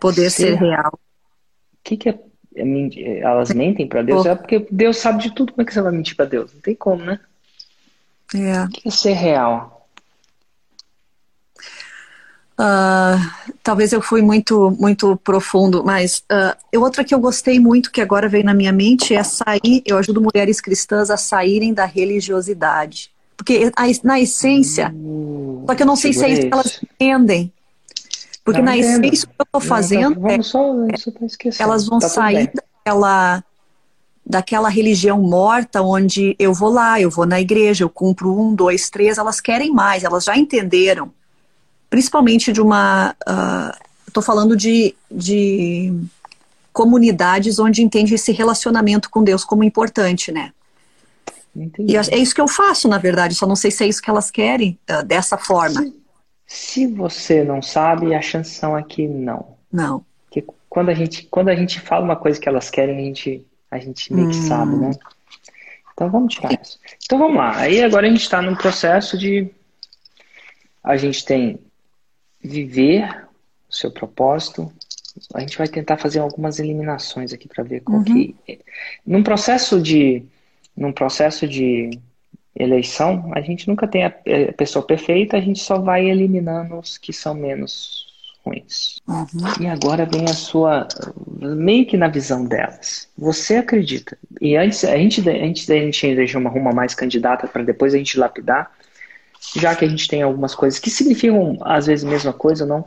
poder 0.00 0.30
ser, 0.30 0.48
ser 0.48 0.54
real. 0.56 0.98
O 1.88 1.96
que, 1.96 1.96
que 1.96 2.08
é, 2.10 2.18
é 2.54 3.18
elas 3.20 3.50
mentem 3.54 3.88
para 3.88 4.02
Deus? 4.02 4.26
É 4.26 4.34
porque 4.34 4.66
Deus 4.70 4.98
sabe 4.98 5.22
de 5.22 5.34
tudo, 5.34 5.52
como 5.52 5.62
é 5.62 5.64
que 5.64 5.72
você 5.72 5.80
vai 5.80 5.92
mentir 5.92 6.14
para 6.14 6.26
Deus? 6.26 6.52
Não 6.52 6.60
tem 6.60 6.74
como, 6.74 7.02
né? 7.02 7.18
É. 8.34 8.64
O 8.64 8.68
que 8.68 8.86
é 8.86 8.90
ser 8.90 9.14
real? 9.14 9.88
Uh, 12.60 13.16
talvez 13.62 13.92
eu 13.92 14.02
fui 14.02 14.20
muito 14.20 14.76
muito 14.78 15.16
profundo, 15.18 15.82
mas 15.84 16.24
uh, 16.30 16.78
outra 16.78 17.04
que 17.04 17.14
eu 17.14 17.20
gostei 17.20 17.60
muito 17.60 17.90
que 17.90 18.00
agora 18.00 18.28
veio 18.28 18.44
na 18.44 18.52
minha 18.52 18.72
mente 18.72 19.14
é 19.14 19.22
sair. 19.22 19.82
Eu 19.86 19.96
ajudo 19.96 20.20
mulheres 20.20 20.60
cristãs 20.60 21.08
a 21.08 21.16
saírem 21.16 21.72
da 21.72 21.86
religiosidade, 21.86 23.12
porque 23.34 23.72
na 24.04 24.20
essência, 24.20 24.92
uh, 24.94 25.64
só 25.66 25.74
que 25.74 25.82
eu 25.84 25.86
não 25.86 25.96
sei 25.96 26.12
se 26.12 26.24
é 26.24 26.28
isso 26.28 26.42
que 26.42 26.52
elas 26.52 26.80
entendem, 26.82 27.50
porque 28.52 28.60
não 28.60 28.72
na 28.72 28.76
entendo. 28.76 29.04
essência 29.04 29.26
o 29.26 29.30
que 29.30 29.40
eu 29.40 29.44
estou 29.44 29.60
fazendo 29.60 30.20
não, 30.20 30.30
é, 30.30 30.42
só, 30.42 30.74
é, 30.86 31.50
elas 31.58 31.86
vão 31.86 31.98
tá 31.98 32.08
sair 32.08 32.50
daquela 32.54 33.44
daquela 34.24 34.68
religião 34.68 35.22
morta 35.22 35.80
onde 35.80 36.36
eu 36.38 36.52
vou 36.52 36.70
lá, 36.70 37.00
eu 37.00 37.10
vou 37.10 37.24
na 37.24 37.40
igreja, 37.40 37.82
eu 37.84 37.88
cumpro 37.88 38.38
um, 38.38 38.54
dois, 38.54 38.90
três, 38.90 39.16
elas 39.16 39.40
querem 39.40 39.72
mais, 39.72 40.04
elas 40.04 40.24
já 40.24 40.36
entenderam 40.36 41.10
principalmente 41.88 42.52
de 42.52 42.60
uma. 42.60 43.14
Estou 44.06 44.22
uh, 44.22 44.26
falando 44.26 44.56
de, 44.56 44.94
de 45.10 45.92
comunidades 46.72 47.58
onde 47.58 47.82
entende 47.82 48.14
esse 48.14 48.32
relacionamento 48.32 49.10
com 49.10 49.22
Deus 49.22 49.44
como 49.44 49.64
importante, 49.64 50.30
né? 50.30 50.52
Entendi. 51.56 51.92
E 51.92 51.96
é 51.96 52.16
isso 52.16 52.34
que 52.34 52.40
eu 52.40 52.46
faço, 52.48 52.86
na 52.88 52.98
verdade, 52.98 53.34
só 53.34 53.46
não 53.46 53.56
sei 53.56 53.70
se 53.70 53.82
é 53.82 53.88
isso 53.88 54.02
que 54.02 54.10
elas 54.10 54.30
querem, 54.30 54.78
uh, 54.90 55.04
dessa 55.04 55.36
forma. 55.36 55.82
Se, 55.82 55.94
se, 56.50 56.86
você 56.86 57.44
não 57.44 57.60
sabe, 57.60 58.14
a 58.14 58.22
chance 58.22 58.52
são 58.52 58.74
aqui 58.74 59.06
não. 59.06 59.58
Não. 59.70 60.02
Porque 60.24 60.42
quando 60.66 60.88
a 60.88 60.94
gente, 60.94 61.24
quando 61.24 61.50
a 61.50 61.54
gente 61.54 61.78
fala 61.78 62.02
uma 62.02 62.16
coisa 62.16 62.40
que 62.40 62.48
elas 62.48 62.70
querem, 62.70 62.96
a 62.96 63.00
gente, 63.02 63.46
a 63.70 63.78
gente 63.78 64.10
meio 64.14 64.30
que 64.30 64.36
hum. 64.38 64.48
sabe, 64.48 64.74
né? 64.76 64.90
Então 65.92 66.10
vamos 66.10 66.34
tirar 66.34 66.58
isso. 66.58 66.80
Então 67.04 67.18
vamos 67.18 67.36
lá. 67.36 67.54
Aí 67.54 67.82
agora 67.82 68.06
a 68.06 68.10
gente 68.10 68.22
está 68.22 68.40
num 68.40 68.54
processo 68.54 69.18
de. 69.18 69.50
A 70.82 70.96
gente 70.96 71.22
tem 71.22 71.60
viver 72.42 73.28
o 73.68 73.74
seu 73.74 73.90
propósito. 73.90 74.72
A 75.34 75.40
gente 75.40 75.58
vai 75.58 75.68
tentar 75.68 75.98
fazer 75.98 76.20
algumas 76.20 76.58
eliminações 76.58 77.34
aqui 77.34 77.46
para 77.46 77.62
ver 77.62 77.80
qual 77.80 77.98
uhum. 77.98 78.04
que 78.04 78.34
num 79.04 79.22
processo 79.22 79.82
de 79.82 80.24
num 80.74 80.92
processo 80.92 81.46
de 81.46 81.90
eleição, 82.58 83.30
a 83.34 83.40
gente 83.40 83.68
nunca 83.68 83.86
tem 83.86 84.04
a 84.04 84.12
pessoa 84.56 84.84
perfeita, 84.84 85.36
a 85.36 85.40
gente 85.40 85.60
só 85.60 85.78
vai 85.78 86.08
eliminando 86.08 86.78
os 86.78 86.98
que 86.98 87.12
são 87.12 87.34
menos 87.34 88.06
ruins. 88.44 88.96
Uhum. 89.06 89.26
E 89.60 89.66
agora 89.66 90.04
vem 90.04 90.24
a 90.24 90.34
sua 90.34 90.88
meio 91.40 91.86
que 91.86 91.96
na 91.96 92.08
visão 92.08 92.44
delas. 92.44 93.08
Você 93.16 93.56
acredita? 93.56 94.18
E 94.40 94.56
antes 94.56 94.84
a 94.84 94.96
gente 94.96 95.20
a 95.28 95.32
gente, 95.32 95.72
a 95.72 95.76
gente 95.76 96.06
eleger 96.06 96.36
uma 96.36 96.50
ruma 96.50 96.72
mais 96.72 96.94
candidata 96.94 97.46
para 97.46 97.62
depois 97.62 97.94
a 97.94 97.98
gente 97.98 98.18
lapidar. 98.18 98.70
já 99.56 99.74
que 99.74 99.84
a 99.84 99.88
gente 99.88 100.08
tem 100.08 100.22
algumas 100.22 100.54
coisas 100.54 100.80
que 100.80 100.90
significam 100.90 101.56
às 101.62 101.86
vezes 101.86 102.04
a 102.04 102.10
mesma 102.10 102.32
coisa 102.32 102.64
ou 102.64 102.68
não, 102.68 102.84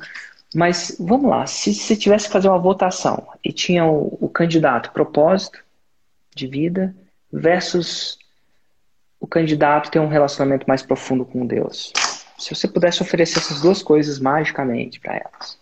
mas 0.53 0.97
vamos 0.99 1.29
lá, 1.29 1.45
se 1.45 1.73
você 1.73 1.95
tivesse 1.95 2.27
que 2.27 2.33
fazer 2.33 2.49
uma 2.49 2.59
votação 2.59 3.25
e 3.43 3.53
tinha 3.53 3.85
o, 3.85 4.17
o 4.19 4.27
candidato 4.27 4.91
propósito 4.91 5.63
de 6.35 6.45
vida 6.47 6.93
versus 7.31 8.17
o 9.21 9.27
candidato 9.27 9.91
ter 9.91 9.99
um 9.99 10.07
relacionamento 10.07 10.65
mais 10.67 10.81
profundo 10.81 11.23
com 11.23 11.45
Deus. 11.45 11.93
Se 12.37 12.55
você 12.55 12.67
pudesse 12.67 13.03
oferecer 13.03 13.37
essas 13.37 13.61
duas 13.61 13.83
coisas 13.83 14.19
magicamente 14.19 14.99
para 14.99 15.15
elas, 15.15 15.59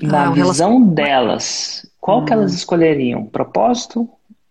na 0.00 0.28
ah, 0.28 0.30
visão 0.30 0.82
delas, 0.82 1.86
qual 2.00 2.20
hum. 2.20 2.24
que 2.24 2.32
elas 2.32 2.54
escolheriam? 2.54 3.26
Propósito 3.26 4.08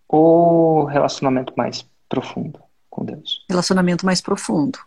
ou 0.08 0.86
relacionamento 0.86 1.54
mais 1.58 1.86
profundo 2.08 2.60
com 2.90 3.04
Deus? 3.04 3.44
Relacionamento 3.50 4.06
mais 4.06 4.22
profundo. 4.22 4.78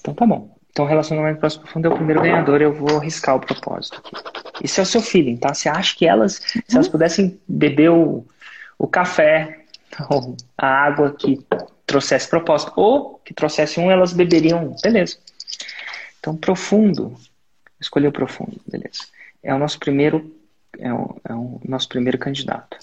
Então 0.00 0.14
tá 0.14 0.26
bom. 0.26 0.56
Então, 0.70 0.86
relacionamento 0.86 1.40
mais 1.40 1.56
profundo 1.56 1.88
é 1.88 1.90
o 1.90 1.96
primeiro 1.96 2.22
ganhador. 2.22 2.62
Eu 2.62 2.72
vou 2.72 2.98
arriscar 2.98 3.34
o 3.34 3.40
propósito 3.40 3.98
aqui. 3.98 4.64
Isso 4.64 4.78
é 4.78 4.82
o 4.84 4.86
seu 4.86 5.02
feeling, 5.02 5.36
tá? 5.36 5.52
Você 5.52 5.68
acha 5.68 5.96
que 5.96 6.06
elas, 6.06 6.38
uhum. 6.38 6.62
se 6.66 6.74
elas 6.76 6.86
uhum. 6.86 6.92
pudessem 6.92 7.40
beber 7.48 7.90
o, 7.90 8.24
o 8.78 8.86
café 8.86 9.64
ou 10.08 10.36
a 10.56 10.66
água 10.66 11.14
que 11.18 11.44
trouxesse 11.88 12.28
propósito, 12.28 12.72
ou 12.76 13.18
que 13.24 13.34
trouxesse 13.34 13.80
um, 13.80 13.90
elas 13.90 14.12
beberiam, 14.12 14.76
beleza. 14.82 15.16
Então, 16.20 16.36
profundo, 16.36 17.16
escolheu 17.80 18.12
profundo, 18.12 18.60
beleza. 18.70 19.06
É 19.42 19.54
o 19.54 19.58
nosso 19.58 19.78
primeiro, 19.78 20.32
é 20.78 20.92
o, 20.92 21.20
é 21.24 21.34
o 21.34 21.60
nosso 21.66 21.88
primeiro 21.88 22.18
candidato. 22.18 22.76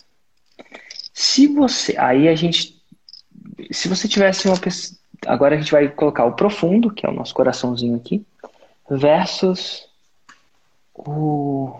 Se 1.14 1.48
você, 1.48 1.96
aí 1.98 2.28
a 2.28 2.36
gente, 2.36 2.82
se 3.72 3.88
você 3.88 4.08
tivesse 4.08 4.48
uma 4.48 4.60
pessoa, 4.60 4.98
agora 5.28 5.56
a 5.56 5.60
gente 5.60 5.72
vai 5.72 5.88
colocar 5.88 6.26
o 6.26 6.34
profundo, 6.34 6.92
que 6.92 7.06
é 7.06 7.10
o 7.10 7.14
nosso 7.14 7.34
coraçãozinho 7.34 7.96
aqui, 7.96 8.26
versus 8.90 9.88
o 10.94 11.80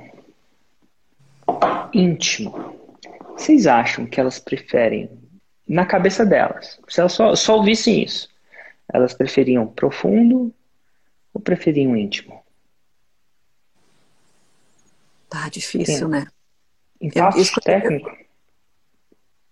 íntimo. 1.92 2.76
Vocês 3.36 3.66
acham 3.66 4.06
que 4.06 4.20
elas 4.20 4.40
preferem, 4.40 5.10
na 5.68 5.86
cabeça 5.86 6.26
delas, 6.26 6.80
se 6.88 7.00
elas 7.00 7.14
só, 7.14 7.36
só 7.36 7.58
ouvissem 7.58 8.04
isso, 8.04 8.30
elas 8.92 9.14
preferiam 9.14 9.68
profundo 9.68 10.54
ou 11.34 11.42
preferiam 11.42 11.96
íntimo? 11.96 12.44
Tá 15.30 15.50
difícil, 15.50 16.06
Sim. 16.06 16.12
né? 16.12 16.28
Empate 17.02 17.40
eu, 17.40 17.62
técnico? 17.64 18.18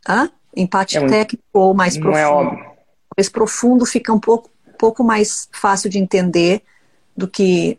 Hã? 0.07 0.31
Empate 0.55 0.97
é 0.97 1.07
técnico 1.07 1.43
ou 1.51 1.73
mais 1.73 1.97
profundo? 1.97 2.13
Não 2.13 2.17
é 2.17 2.27
óbvio 2.27 2.73
talvez 3.13 3.29
profundo 3.29 3.85
fica 3.85 4.11
um 4.11 4.19
pouco, 4.19 4.49
pouco 4.77 5.03
mais 5.03 5.47
fácil 5.51 5.89
de 5.89 5.99
entender 5.99 6.61
do 7.15 7.27
que. 7.27 7.77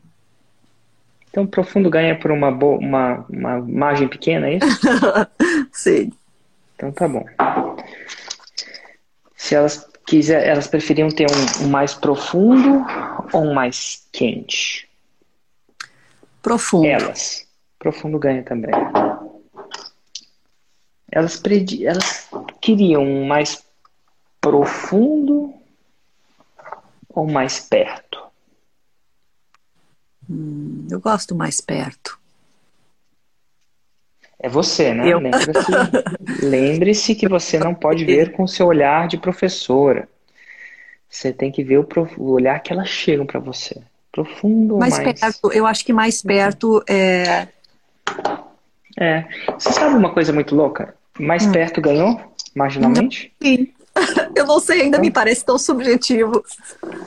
Então, 1.28 1.46
profundo 1.46 1.90
ganha 1.90 2.16
por 2.18 2.30
uma, 2.30 2.50
boa, 2.50 2.78
uma, 2.78 3.26
uma 3.28 3.60
margem 3.60 4.06
pequena, 4.06 4.48
é 4.48 4.58
isso? 4.58 4.80
Sim. 5.72 6.12
Então 6.76 6.92
tá 6.92 7.08
bom. 7.08 7.24
Se 9.44 9.54
elas 9.54 9.86
quiser, 10.06 10.48
elas 10.48 10.66
preferiam 10.66 11.10
ter 11.10 11.26
um, 11.30 11.66
um 11.66 11.68
mais 11.68 11.92
profundo 11.92 12.82
ou 13.30 13.42
um 13.42 13.52
mais 13.52 14.08
quente? 14.10 14.88
Profundo. 16.40 16.86
Elas. 16.86 17.46
Profundo 17.78 18.18
ganha 18.18 18.42
também. 18.42 18.70
Elas, 21.12 21.36
predi 21.36 21.86
elas 21.86 22.26
queriam 22.58 23.04
um 23.04 23.26
mais 23.26 23.62
profundo 24.40 25.52
ou 27.10 27.30
mais 27.30 27.60
perto? 27.60 28.22
Hum, 30.26 30.88
eu 30.90 30.98
gosto 30.98 31.34
mais 31.34 31.60
perto. 31.60 32.18
É 34.44 34.48
você, 34.48 34.92
né? 34.92 35.04
Lembre-se 35.16 35.72
lembre 36.44 36.92
que 37.14 37.26
você 37.26 37.58
não 37.58 37.74
pode 37.74 38.04
ver 38.04 38.32
com 38.32 38.42
o 38.42 38.48
seu 38.48 38.66
olhar 38.66 39.08
de 39.08 39.16
professora. 39.16 40.06
Você 41.08 41.32
tem 41.32 41.50
que 41.50 41.64
ver 41.64 41.78
o, 41.78 41.88
o 42.18 42.32
olhar 42.32 42.60
que 42.60 42.70
elas 42.70 42.90
chegam 42.90 43.24
para 43.24 43.40
você. 43.40 43.80
Profundo 44.12 44.76
mais, 44.76 44.98
mais 44.98 45.18
perto, 45.18 45.50
eu 45.50 45.66
acho 45.66 45.82
que 45.82 45.94
mais 45.94 46.20
perto 46.20 46.84
é. 46.86 47.48
É. 49.00 49.24
Você 49.58 49.72
sabe 49.72 49.94
uma 49.94 50.12
coisa 50.12 50.30
muito 50.30 50.54
louca? 50.54 50.94
Mais 51.18 51.46
hum. 51.46 51.52
perto 51.52 51.80
ganhou, 51.80 52.20
marginalmente? 52.54 53.32
Sim. 53.42 53.72
Eu 54.36 54.44
não 54.44 54.60
sei, 54.60 54.82
ainda 54.82 54.98
me 54.98 55.10
parece 55.10 55.42
tão 55.42 55.56
subjetivo. 55.56 56.44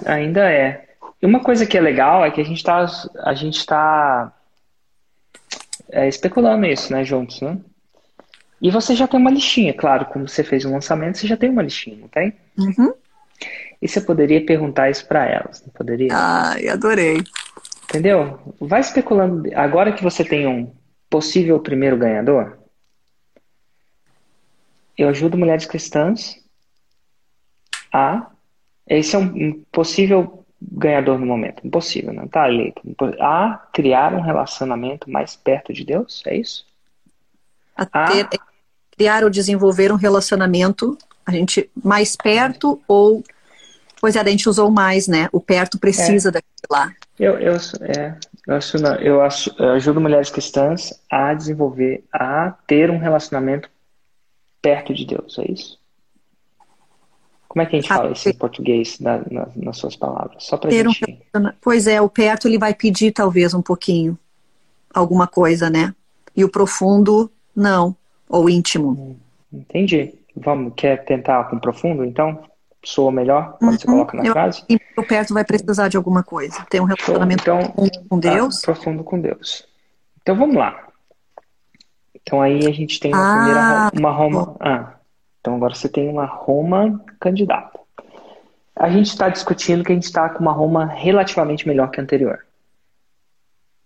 Ainda 0.08 0.52
é. 0.52 0.88
E 1.21 1.26
uma 1.28 1.41
coisa 1.41 1.67
que 1.67 1.78
é 1.78 1.82
legal 1.82 2.26
é 2.26 2.32
que 2.32 2.41
a 2.41 2.43
gente 2.43 2.58
está 2.58 2.84
a 3.23 3.34
gente 3.36 3.63
tá 3.63 4.34
é, 5.91 6.08
especulando 6.08 6.65
isso, 6.65 6.91
né, 6.91 7.04
juntos, 7.04 7.41
né? 7.41 7.58
E 8.62 8.71
você 8.71 8.95
já 8.95 9.08
tem 9.08 9.19
uma 9.19 9.30
listinha, 9.32 9.73
claro, 9.73 10.06
como 10.06 10.28
você 10.28 10.43
fez 10.43 10.65
o 10.65 10.69
um 10.69 10.73
lançamento, 10.73 11.17
você 11.17 11.28
já 11.28 11.38
tem 11.38 11.50
uma 11.50 11.62
listinha, 11.62 11.97
não 11.97 12.08
tem? 12.08 12.34
Uhum. 12.58 12.93
E 13.82 13.88
você 13.88 14.02
poderia 14.02 14.43
perguntar 14.43 14.89
isso 14.89 15.08
para 15.08 15.26
elas, 15.26 15.62
não 15.62 15.71
poderia? 15.71 16.10
Ai, 16.12 16.67
adorei. 16.67 17.17
Entendeu? 17.84 18.39
Vai 18.60 18.82
especulando. 18.82 19.50
Agora 19.56 19.93
que 19.93 20.04
você 20.04 20.23
tem 20.23 20.47
um 20.47 20.73
possível 21.10 21.60
primeiro 21.60 21.95
ganhador, 21.95 22.58
eu 24.97 25.08
ajudo 25.10 25.38
mulheres 25.38 25.65
cristãs 25.65 26.36
a. 27.93 28.32
Esse 28.89 29.15
é 29.15 29.19
um 29.19 29.63
possível 29.71 30.45
ganhador 30.61 31.19
no 31.19 31.25
momento. 31.25 31.65
Impossível, 31.65 32.13
não 32.13 32.25
está 32.25 32.47
eleito. 32.47 32.81
A 33.19 33.67
criar 33.73 34.13
um 34.13 34.21
relacionamento 34.21 35.09
mais 35.09 35.35
perto 35.35 35.71
de 35.71 35.83
Deus, 35.85 36.23
é 36.25 36.35
isso? 36.35 36.65
A, 37.75 37.85
ter, 37.85 38.25
a... 38.25 38.29
criar 38.95 39.23
ou 39.23 39.29
desenvolver 39.29 39.91
um 39.91 39.95
relacionamento, 39.95 40.97
a 41.25 41.31
gente 41.31 41.69
mais 41.83 42.15
perto 42.15 42.81
ou. 42.87 43.23
Pois 43.99 44.15
é, 44.15 44.19
a 44.19 44.27
gente 44.27 44.47
usou 44.47 44.69
mais, 44.69 45.07
né? 45.07 45.27
O 45.31 45.39
perto 45.39 45.79
precisa 45.79 46.29
é. 46.29 46.31
daquilo 46.33 46.67
lá. 46.69 46.93
Eu, 47.19 47.39
eu, 47.39 47.53
é, 47.81 48.15
eu, 48.47 48.55
acho, 48.55 48.77
eu, 48.77 49.21
acho, 49.21 49.55
eu 49.57 49.71
ajudo 49.71 49.99
mulheres 49.99 50.29
cristãs 50.29 50.93
a 51.09 51.33
desenvolver, 51.33 52.03
a 52.13 52.51
ter 52.67 52.91
um 52.91 52.99
relacionamento 52.99 53.69
perto 54.61 54.93
de 54.93 55.05
Deus, 55.05 55.37
é 55.39 55.51
isso? 55.51 55.76
Como 57.47 57.62
é 57.62 57.65
que 57.65 57.75
a 57.75 57.79
gente 57.79 57.88
fala 57.88 58.12
isso 58.12 58.29
em 58.29 58.33
português 58.33 58.99
na, 58.99 59.19
na, 59.31 59.47
nas 59.55 59.77
suas 59.77 59.95
palavras? 59.95 60.43
Só 60.43 60.57
para 60.57 60.69
gente... 60.69 61.19
Um, 61.36 61.49
pois 61.62 61.88
é, 61.88 62.01
o 62.01 62.10
perto 62.10 62.47
ele 62.47 62.57
vai 62.57 62.73
pedir 62.73 63.12
talvez 63.12 63.53
um 63.53 63.62
pouquinho, 63.62 64.17
alguma 64.93 65.27
coisa, 65.27 65.69
né? 65.69 65.93
E 66.36 66.43
o 66.43 66.49
profundo, 66.49 67.31
não. 67.55 67.95
Ou 68.29 68.49
íntimo. 68.49 68.89
Hum, 68.89 69.15
entendi. 69.51 70.13
Vamos, 70.36 70.73
quer 70.75 71.03
tentar 71.05 71.45
com 71.45 71.57
profundo, 71.57 72.03
então? 72.03 72.43
Soa 72.83 73.12
melhor 73.12 73.57
quando 73.57 73.71
uhum, 73.71 73.79
você 73.79 73.86
coloca 73.88 74.17
na 74.17 74.25
eu, 74.25 74.33
frase? 74.33 74.63
E 74.69 74.79
o 74.95 75.03
perto 75.03 75.33
vai 75.33 75.43
precisar 75.43 75.88
de 75.88 75.97
alguma 75.97 76.23
coisa. 76.23 76.65
Tem 76.69 76.79
um 76.79 76.86
relacionamento 76.86 77.41
então, 77.41 77.57
profundo 77.57 78.05
com 78.07 78.19
tá, 78.19 78.33
Deus. 78.33 78.62
profundo 78.62 79.03
com 79.03 79.19
Deus. 79.19 79.67
Então 80.21 80.36
vamos 80.36 80.55
lá. 80.55 80.88
Então 82.13 82.41
aí 82.41 82.67
a 82.67 82.71
gente 82.71 82.99
tem 82.99 83.13
uma 83.13 83.23
ah, 83.23 83.89
primeira 83.91 83.91
uma 83.93 84.12
Roma. 84.12 84.55
Ah, 84.60 84.96
então 85.39 85.56
agora 85.56 85.73
você 85.73 85.88
tem 85.89 86.10
uma 86.10 86.26
Roma 86.26 87.04
candidata. 87.19 87.80
A 88.76 88.89
gente 88.89 89.08
está 89.08 89.30
discutindo 89.30 89.84
que 89.84 89.91
a 89.91 89.95
gente 89.95 90.04
está 90.04 90.30
com 90.30 90.39
uma 90.39 90.52
Roma 90.52 90.86
relativamente 90.86 91.67
melhor 91.67 91.89
que 91.89 92.00
a 92.00 92.04
anterior. 92.04 92.45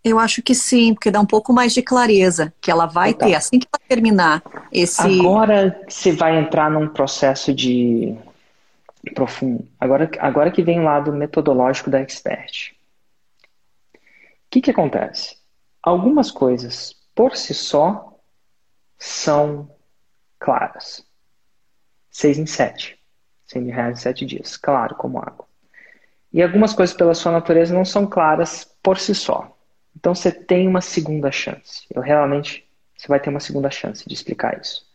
Eu 0.04 0.18
acho 0.18 0.42
que 0.42 0.56
sim, 0.56 0.94
porque 0.94 1.12
dá 1.12 1.20
um 1.20 1.26
pouco 1.26 1.54
mais 1.54 1.74
de 1.74 1.82
clareza 1.82 2.52
que 2.60 2.72
ela 2.72 2.88
vai 2.88 3.14
Total. 3.14 3.30
ter 3.30 3.36
assim 3.36 3.60
que 3.60 3.68
ela 3.72 3.88
terminar 3.88 4.42
esse. 4.72 5.02
Agora 5.02 5.80
você 5.88 6.12
vai 6.12 6.40
entrar 6.40 6.72
num 6.72 6.88
processo 6.88 7.54
de 7.54 8.18
profundo. 9.14 9.68
Agora, 9.80 10.10
agora 10.20 10.52
que 10.52 10.64
vem 10.64 10.80
o 10.80 10.84
lado 10.84 11.14
metodológico 11.14 11.90
da 11.90 12.02
expert. 12.02 12.76
O 13.94 14.00
que, 14.50 14.62
que 14.62 14.72
acontece? 14.72 15.38
Algumas 15.82 16.32
coisas 16.32 16.96
por 17.16 17.38
si 17.38 17.54
só 17.54 18.20
são 18.98 19.70
claras. 20.40 21.06
6 22.12 22.38
em 22.38 22.45
7. 22.45 23.00
100 23.47 23.62
mil 23.62 23.74
reais 23.74 24.00
em 24.00 24.02
7 24.02 24.26
dias. 24.26 24.58
Claro, 24.58 24.95
como 24.95 25.17
água. 25.17 25.45
E 26.32 26.41
algumas 26.41 26.74
coisas 26.74 26.95
pela 26.95 27.13
sua 27.13 27.32
natureza 27.32 27.74
não 27.74 27.84
são 27.84 28.06
claras 28.06 28.63
por 28.82 28.97
si 28.97 29.13
só. 29.13 29.58
Então 29.95 30.15
você 30.15 30.32
tem 30.32 30.67
uma 30.67 30.82
segunda 30.82 31.32
chance. 31.32 31.86
Eu 31.93 32.02
realmente, 32.02 32.65
você 32.97 33.08
vai 33.08 33.19
ter 33.19 33.30
uma 33.30 33.39
segunda 33.39 33.69
chance 33.69 34.08
de 34.08 34.13
explicar 34.13 34.60
isso. 34.60 34.86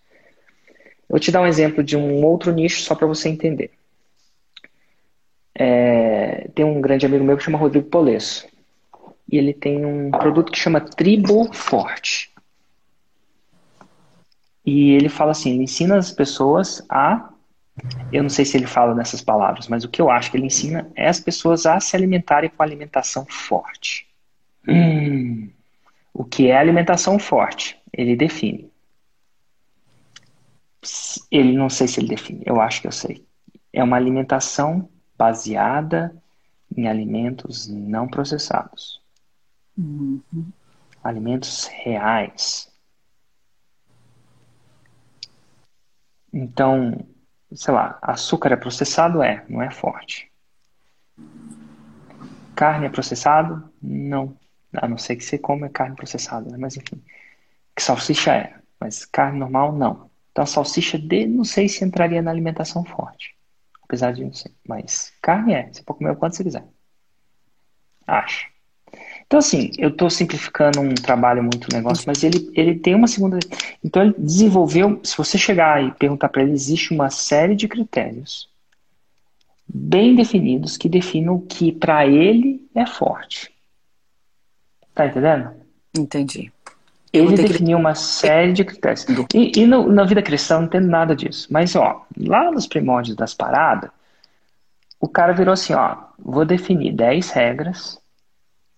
Eu 1.09 1.11
vou 1.11 1.20
te 1.20 1.31
dar 1.31 1.42
um 1.42 1.46
exemplo 1.46 1.85
de 1.85 1.96
um 1.96 2.24
outro 2.24 2.52
nicho 2.52 2.81
só 2.81 2.94
para 2.94 3.07
você 3.07 3.29
entender. 3.29 3.70
É, 5.55 6.48
tem 6.55 6.64
um 6.64 6.81
grande 6.81 7.07
amigo 7.07 7.24
meu 7.24 7.37
que 7.37 7.44
chama 7.44 7.59
Rodrigo 7.59 7.88
Polesso. 7.88 8.46
E 9.31 9.37
ele 9.37 9.52
tem 9.52 9.85
um 9.85 10.11
produto 10.11 10.52
que 10.52 10.59
chama 10.59 10.81
Tribo 10.81 11.52
Forte. 11.52 12.31
E 14.66 14.90
ele 14.90 15.09
fala 15.09 15.31
assim, 15.31 15.52
ele 15.52 15.62
ensina 15.62 15.96
as 15.96 16.11
pessoas 16.11 16.85
a 16.90 17.31
Eu 18.11 18.22
não 18.22 18.31
sei 18.31 18.44
se 18.44 18.57
ele 18.57 18.66
fala 18.66 18.94
nessas 18.94 19.22
palavras, 19.22 19.68
mas 19.68 19.85
o 19.85 19.88
que 19.88 20.00
eu 20.02 20.11
acho 20.11 20.31
que 20.31 20.37
ele 20.37 20.46
ensina 20.46 20.90
é 20.96 21.09
as 21.09 21.20
pessoas 21.20 21.66
a 21.66 21.79
se 21.79 21.94
alimentarem 21.94 22.50
com 22.50 22.62
alimentação 22.62 23.24
forte. 23.26 24.09
Hum, 24.66 25.50
o 26.12 26.24
que 26.24 26.48
é 26.48 26.57
alimentação 26.57 27.18
forte? 27.18 27.79
Ele 27.92 28.16
define. 28.16 28.70
Ele 31.31 31.52
não 31.52 31.68
sei 31.68 31.87
se 31.87 32.00
ele 32.00 32.09
define, 32.09 32.42
eu 32.46 32.61
acho 32.61 32.81
que 32.81 32.87
eu 32.87 32.92
sei. 32.92 33.24
É 33.72 33.85
uma 33.85 33.96
alimentação 33.96 34.88
baseada 35.16 36.16
em 36.74 36.88
alimentos 36.88 37.68
não 37.68 38.09
processados. 38.09 39.00
Uhum. 39.76 40.20
Alimentos 41.05 41.66
reais. 41.66 42.68
Então, 46.38 46.92
sei 47.55 47.72
lá, 47.72 47.99
açúcar 48.03 48.53
é 48.53 48.57
processado? 48.57 49.22
É, 49.22 49.42
não 49.49 49.62
é 49.62 49.70
forte. 49.70 50.31
Carne 52.55 52.85
é 52.85 52.90
processado? 52.90 53.72
Não. 53.81 54.38
A 54.75 54.87
não 54.87 54.99
ser 54.99 55.16
que 55.16 55.25
você 55.25 55.38
coma 55.38 55.70
carne 55.70 55.96
processada, 55.96 56.51
né? 56.51 56.59
mas 56.59 56.77
enfim. 56.77 57.03
Que 57.75 57.83
salsicha 57.83 58.35
é, 58.35 58.55
mas 58.79 59.07
carne 59.07 59.38
normal 59.38 59.72
não. 59.72 60.11
Então 60.31 60.42
a 60.44 60.46
salsicha 60.46 60.99
de, 60.99 61.27
não 61.27 61.42
sei 61.42 61.70
se 61.70 61.83
entraria 61.83 62.20
na 62.20 62.33
alimentação 62.33 62.85
forte. 62.85 63.35
Apesar 63.83 64.12
de 64.12 64.22
não 64.22 64.35
ser. 64.35 64.55
Mas 64.68 65.14
carne 65.22 65.55
é, 65.55 65.72
você 65.72 65.83
pode 65.83 66.01
comer 66.01 66.11
o 66.11 66.16
quanto 66.16 66.37
você 66.37 66.44
quiser. 66.44 66.66
Acho. 68.07 68.46
Então, 69.26 69.40
assim, 69.40 69.70
eu 69.76 69.88
estou 69.88 70.08
simplificando 70.08 70.80
um 70.80 70.94
trabalho 70.94 71.42
muito 71.42 71.66
negócio, 71.72 72.04
mas 72.06 72.22
ele, 72.22 72.50
ele 72.54 72.76
tem 72.76 72.94
uma 72.94 73.08
segunda. 73.08 73.38
Então, 73.84 74.02
ele 74.02 74.14
desenvolveu. 74.16 75.00
Se 75.02 75.16
você 75.16 75.36
chegar 75.36 75.82
e 75.82 75.90
perguntar 75.92 76.28
para 76.28 76.42
ele, 76.42 76.52
existe 76.52 76.94
uma 76.94 77.10
série 77.10 77.56
de 77.56 77.66
critérios 77.66 78.48
bem 79.68 80.14
definidos 80.14 80.76
que 80.76 80.88
definem 80.88 81.30
o 81.30 81.40
que 81.40 81.72
para 81.72 82.06
ele 82.06 82.64
é 82.72 82.86
forte. 82.86 83.52
Tá 84.94 85.06
entendendo? 85.06 85.50
Entendi. 85.98 86.52
Ele 87.12 87.34
definiu 87.34 87.76
que... 87.76 87.82
uma 87.82 87.94
série 87.94 88.52
de 88.52 88.64
critérios. 88.64 89.06
E, 89.34 89.60
e 89.60 89.66
no, 89.66 89.90
na 89.90 90.04
vida 90.04 90.22
cristã 90.22 90.60
não 90.60 90.68
tem 90.68 90.80
nada 90.80 91.16
disso. 91.16 91.48
Mas, 91.50 91.74
ó, 91.74 92.06
lá 92.16 92.50
nos 92.52 92.66
primórdios 92.66 93.16
das 93.16 93.34
paradas, 93.34 93.90
o 95.00 95.08
cara 95.08 95.32
virou 95.32 95.52
assim, 95.52 95.74
ó, 95.74 95.96
vou 96.18 96.44
definir 96.44 96.92
10 96.92 97.30
regras 97.30 97.98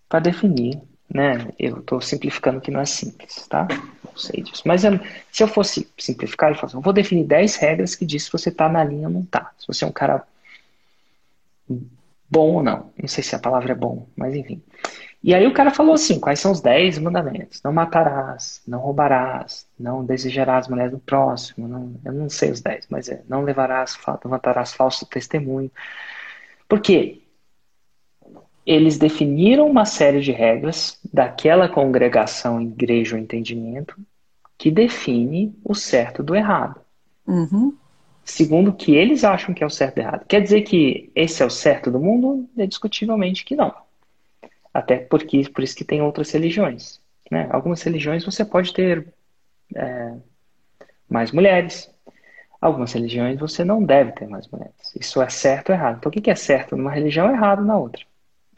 para 0.09 0.21
definir, 0.21 0.81
né? 1.12 1.49
Eu 1.59 1.79
estou 1.79 2.01
simplificando 2.01 2.61
que 2.61 2.71
não 2.71 2.81
é 2.81 2.87
simples, 2.87 3.47
tá? 3.47 3.66
Não 4.05 4.16
sei 4.16 4.42
disso. 4.42 4.62
Mas 4.66 4.85
eu, 4.85 4.99
se 5.33 5.42
eu 5.42 5.49
fosse 5.49 5.88
simplificar, 5.99 6.51
eu 6.51 6.55
falo 6.55 6.66
assim, 6.66 6.77
eu 6.77 6.83
vou 6.83 6.92
definir 6.92 7.25
10 7.25 7.57
regras 7.57 7.94
que 7.94 8.07
diz 8.07 8.25
se 8.25 8.33
você 8.33 8.49
está 8.49 8.68
na 8.68 8.85
linha 8.85 9.09
ou 9.09 9.14
não 9.14 9.23
está. 9.23 9.53
Se 9.59 9.66
você 9.66 9.85
é 9.85 9.87
um 9.87 9.92
cara 9.92 10.25
bom 12.31 12.55
ou 12.55 12.62
não. 12.62 12.92
Não 13.01 13.09
sei 13.09 13.23
se 13.23 13.35
a 13.35 13.38
palavra 13.38 13.73
é 13.73 13.75
bom, 13.75 14.07
mas 14.16 14.35
enfim. 14.35 14.62
E 15.23 15.35
aí 15.35 15.47
o 15.47 15.53
cara 15.53 15.73
falou 15.73 15.94
assim, 15.94 16.21
quais 16.21 16.38
são 16.38 16.53
os 16.53 16.61
10 16.61 16.99
mandamentos? 16.99 17.61
Não 17.62 17.73
matarás, 17.73 18.62
não 18.66 18.79
roubarás, 18.79 19.66
não 19.79 20.05
desejarás 20.05 20.68
mulher 20.68 20.90
do 20.90 20.99
próximo, 20.99 21.66
não, 21.66 21.94
eu 22.05 22.12
não 22.12 22.31
sei 22.31 22.53
os 22.53 22.61
10, 22.61 22.87
mas 22.88 23.09
é, 23.09 23.23
não 23.29 23.42
levarás, 23.42 23.99
levantarás 24.25 24.73
falso 24.73 25.05
testemunho. 25.07 25.71
Por 26.68 26.81
quê? 26.81 27.21
Eles 28.68 28.98
definiram 28.98 29.66
uma 29.66 29.87
série 29.87 30.20
de 30.20 30.31
regras 30.31 31.00
daquela 31.11 31.70
congregação, 31.70 32.61
igreja 32.61 33.16
ou 33.16 33.22
entendimento 33.22 33.96
que 34.59 34.70
define 34.70 35.59
o 35.64 35.74
certo 35.74 36.22
do 36.22 36.37
errado. 36.37 36.78
Uhum. 37.26 37.74
Segundo 38.22 38.68
o 38.68 38.74
que 38.74 38.94
eles 38.94 39.24
acham 39.24 39.54
que 39.54 39.64
é 39.64 39.66
o 39.66 39.70
certo 39.70 39.96
e 39.96 40.00
errado. 40.00 40.26
Quer 40.26 40.42
dizer 40.42 40.62
que 40.62 41.11
esse 41.14 41.42
é 41.42 41.46
o 41.46 41.50
certo 41.50 41.90
do 41.90 41.98
mundo? 41.98 42.46
É 42.59 42.66
discutivelmente 42.66 43.42
que 43.42 43.57
não. 43.57 43.74
Até 44.74 44.98
porque 44.98 45.48
por 45.48 45.64
isso 45.64 45.74
que 45.74 45.85
tem 45.85 46.02
outras 46.02 46.31
religiões. 46.31 47.00
Né? 47.31 47.48
Algumas 47.50 47.81
religiões 47.81 48.22
você 48.22 48.44
pode 48.44 48.74
ter 48.74 49.14
é, 49.74 50.14
mais 51.09 51.33
mulheres. 51.33 51.90
Algumas 52.61 52.92
religiões 52.92 53.40
você 53.40 53.64
não 53.64 53.83
deve 53.83 54.12
ter 54.12 54.26
mais 54.26 54.46
mulheres. 54.48 54.94
Isso 54.94 55.22
é 55.22 55.28
certo 55.31 55.70
ou 55.70 55.74
errado. 55.74 55.96
Então 55.96 56.11
o 56.11 56.12
que 56.12 56.31
é 56.31 56.35
certo 56.35 56.76
numa 56.76 56.90
religião 56.90 57.31
é 57.31 57.33
errado 57.33 57.64
na 57.64 57.78
outra. 57.78 58.04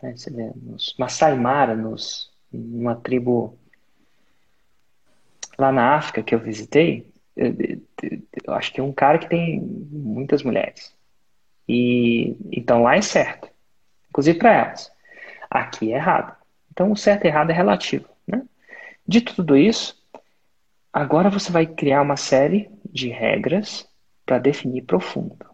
Né? 0.03 0.17
Você 0.17 0.31
vê, 0.31 0.51
nos 0.57 0.95
Masai 0.99 1.37
Mara, 1.37 1.75
nos, 1.75 2.31
numa 2.53 2.97
tribo 2.97 3.59
lá 5.59 5.71
na 5.71 5.97
África 5.97 6.23
que 6.23 6.35
eu 6.35 6.39
visitei, 6.39 7.07
eu, 7.37 7.55
eu 8.45 8.55
acho 8.55 8.73
que 8.73 8.81
é 8.81 8.83
um 8.83 8.93
cara 8.93 9.19
que 9.19 9.29
tem 9.29 9.61
muitas 9.61 10.43
mulheres. 10.43 10.95
E 11.69 12.37
então 12.51 12.83
lá 12.83 12.97
é 12.97 13.03
certo, 13.03 13.49
inclusive 14.09 14.39
para 14.39 14.53
elas. 14.53 14.91
Aqui 15.51 15.93
é 15.93 15.97
errado. 15.97 16.37
Então 16.71 16.91
o 16.91 16.97
certo 16.97 17.25
e 17.25 17.29
errado 17.29 17.51
é 17.51 17.55
relativo. 17.55 18.09
Né? 18.27 18.43
Dito 19.07 19.35
tudo 19.35 19.57
isso, 19.57 19.97
agora 20.93 21.31
você 21.31 21.53
vai 21.53 21.67
criar 21.67 22.03
uma 22.03 22.17
série 22.17 22.71
de 22.85 23.09
regras 23.09 23.89
para 24.25 24.39
definir 24.39 24.83
profundo. 24.83 25.47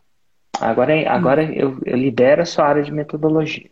Agora, 0.61 0.95
agora 1.11 1.43
hum. 1.43 1.53
eu, 1.53 1.81
eu 1.85 1.97
libero 1.97 2.43
a 2.43 2.47
sua 2.47 2.67
área 2.67 2.83
de 2.83 2.93
metodologia. 2.93 3.71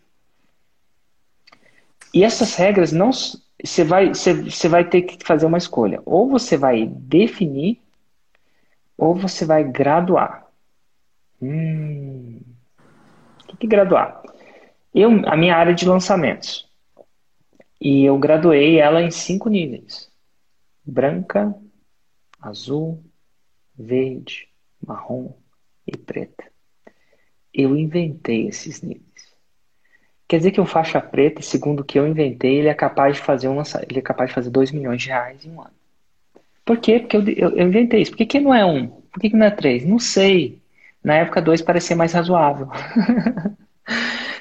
E 2.14 2.22
essas 2.22 2.54
regras 2.54 2.92
não. 2.92 3.10
Você 3.10 3.82
vai, 3.82 4.08
você, 4.10 4.68
vai 4.68 4.88
ter 4.88 5.02
que 5.02 5.26
fazer 5.26 5.46
uma 5.46 5.58
escolha. 5.58 6.00
Ou 6.06 6.28
você 6.28 6.56
vai 6.56 6.86
definir, 6.86 7.80
ou 8.96 9.16
você 9.16 9.44
vai 9.44 9.64
graduar. 9.64 10.46
Hum. 11.42 12.40
O 13.52 13.56
que 13.56 13.66
é 13.66 13.68
graduar? 13.68 14.22
Eu, 14.94 15.10
a 15.28 15.36
minha 15.36 15.56
área 15.56 15.74
de 15.74 15.88
lançamentos. 15.88 16.70
E 17.80 18.04
eu 18.04 18.16
graduei 18.16 18.78
ela 18.78 19.02
em 19.02 19.10
cinco 19.10 19.48
níveis: 19.48 20.08
branca, 20.84 21.52
azul, 22.40 23.04
verde, 23.76 24.48
marrom 24.80 25.34
e 25.84 25.96
preta. 25.96 26.44
Eu 27.52 27.76
inventei 27.76 28.46
esses 28.46 28.82
níveis. 28.82 29.33
Quer 30.26 30.38
dizer 30.38 30.50
que 30.52 30.60
um 30.60 30.66
faixa 30.66 31.00
preta, 31.00 31.42
segundo 31.42 31.80
o 31.80 31.84
que 31.84 31.98
eu 31.98 32.08
inventei, 32.08 32.56
ele 32.56 32.68
é 32.68 32.74
capaz 32.74 33.16
de 33.16 33.22
fazer 33.22 33.48
um 33.48 33.60
ele 33.88 33.98
é 33.98 34.02
capaz 34.02 34.30
de 34.30 34.34
fazer 34.34 34.50
2 34.50 34.70
milhões 34.72 35.02
de 35.02 35.08
reais 35.08 35.44
em 35.44 35.50
um 35.50 35.60
ano. 35.60 35.70
Por 36.64 36.78
quê? 36.78 37.00
Porque 37.00 37.16
eu, 37.16 37.28
eu, 37.28 37.56
eu 37.56 37.68
inventei 37.68 38.00
isso. 38.00 38.10
Por 38.12 38.18
que, 38.18 38.26
que 38.26 38.40
não 38.40 38.54
é 38.54 38.64
um? 38.64 38.88
Por 38.88 39.20
que, 39.20 39.30
que 39.30 39.36
não 39.36 39.46
é 39.46 39.50
três? 39.50 39.84
Não 39.84 39.98
sei. 39.98 40.58
Na 41.02 41.16
época, 41.16 41.42
dois 41.42 41.60
parecia 41.60 41.94
mais 41.94 42.12
razoável. 42.12 42.68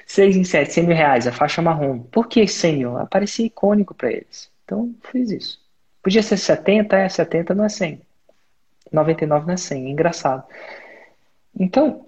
6 0.06 0.38
em 0.38 0.44
7, 0.44 0.72
100 0.72 0.84
mil 0.88 0.96
reais, 0.96 1.28
a 1.28 1.32
faixa 1.32 1.62
marrom. 1.62 2.00
Por 2.00 2.28
que 2.28 2.48
100 2.48 2.78
mil? 2.78 2.94
Parecia 3.08 3.46
icônico 3.46 3.94
para 3.94 4.12
eles. 4.12 4.50
Então, 4.64 4.94
fiz 5.12 5.32
isso. 5.32 5.60
Podia 6.02 6.22
ser 6.22 6.38
70, 6.38 6.98
é, 6.98 7.10
70 7.10 7.56
não 7.56 7.66
é 7.66 7.70
100. 7.70 8.02
99 8.92 9.48
não 9.48 9.54
é 9.54 9.58
100, 9.58 9.86
é 9.86 9.90
engraçado. 9.90 10.44
Então, 11.60 12.06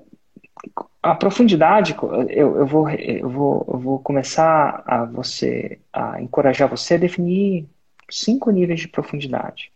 a 1.01 1.13
profundidade, 1.13 1.95
eu, 2.29 2.57
eu, 2.59 2.65
vou, 2.65 2.89
eu, 2.89 3.29
vou, 3.29 3.65
eu 3.67 3.79
vou 3.79 3.99
começar 3.99 4.83
a 4.85 5.05
você 5.05 5.79
a 5.93 6.21
encorajar 6.21 6.67
você 6.67 6.95
a 6.95 6.97
definir 6.97 7.67
cinco 8.09 8.49
níveis 8.51 8.79
de 8.79 8.87
profundidade. 8.87 9.71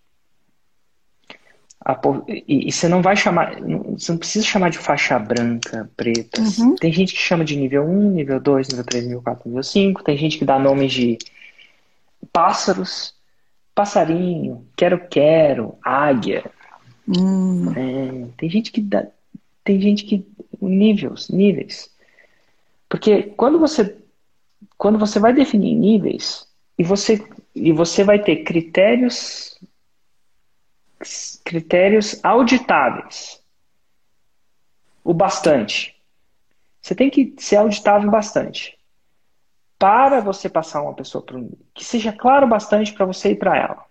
A, 1.86 2.00
e, 2.28 2.68
e, 2.68 2.72
você 2.72 2.88
não 2.88 3.02
vai 3.02 3.16
chamar, 3.16 3.56
você 3.98 4.12
não 4.12 4.20
precisa 4.20 4.46
chamar 4.46 4.70
de 4.70 4.78
faixa 4.78 5.18
branca, 5.18 5.90
preta. 5.96 6.42
Uhum. 6.42 6.76
Tem 6.76 6.92
gente 6.92 7.14
que 7.14 7.20
chama 7.20 7.46
de 7.46 7.56
nível 7.56 7.84
1, 7.84 8.12
nível 8.12 8.40
2, 8.40 8.68
nível 8.70 8.86
3, 8.86 9.06
nível 9.06 9.22
4, 9.22 9.48
nível 9.48 9.64
5. 9.64 10.04
Tem 10.04 10.18
gente 10.18 10.38
que 10.38 10.46
dá 10.46 10.60
nomes 10.60 10.92
de 10.92 11.18
pássaros, 12.34 13.16
passarinho, 13.74 14.68
quero-quero, 14.76 15.78
águia. 15.82 16.44
Hum. 17.08 17.72
É, 17.72 18.28
tem 18.38 18.50
gente 18.50 18.72
que 18.72 18.82
dá, 18.82 19.08
tem 19.64 19.80
gente 19.80 20.04
que 20.04 20.28
níveis, 20.62 21.30
níveis. 21.30 21.94
Porque 22.88 23.24
quando 23.24 23.60
você 23.60 23.98
quando 24.78 24.98
você 24.98 25.20
vai 25.20 25.34
definir 25.34 25.76
níveis 25.76 26.48
e 26.78 26.84
você 26.84 27.26
e 27.56 27.72
você 27.72 28.04
vai 28.04 28.22
ter 28.22 28.44
critérios 28.44 29.60
critérios 31.44 32.20
auditáveis 32.24 33.42
o 35.04 35.14
bastante. 35.14 35.96
Você 36.82 36.94
tem 36.96 37.10
que 37.10 37.34
ser 37.38 37.58
auditável 37.58 38.10
bastante 38.10 38.78
para 39.78 40.20
você 40.20 40.50
passar 40.50 40.82
uma 40.82 40.94
pessoa 40.94 41.24
para 41.24 41.38
um 41.38 41.52
que 41.74 41.84
seja 41.86 42.12
claro 42.12 42.48
bastante 42.48 42.94
para 42.94 43.06
você 43.06 43.32
ir 43.32 43.36
para 43.38 43.58
ela. 43.58 43.86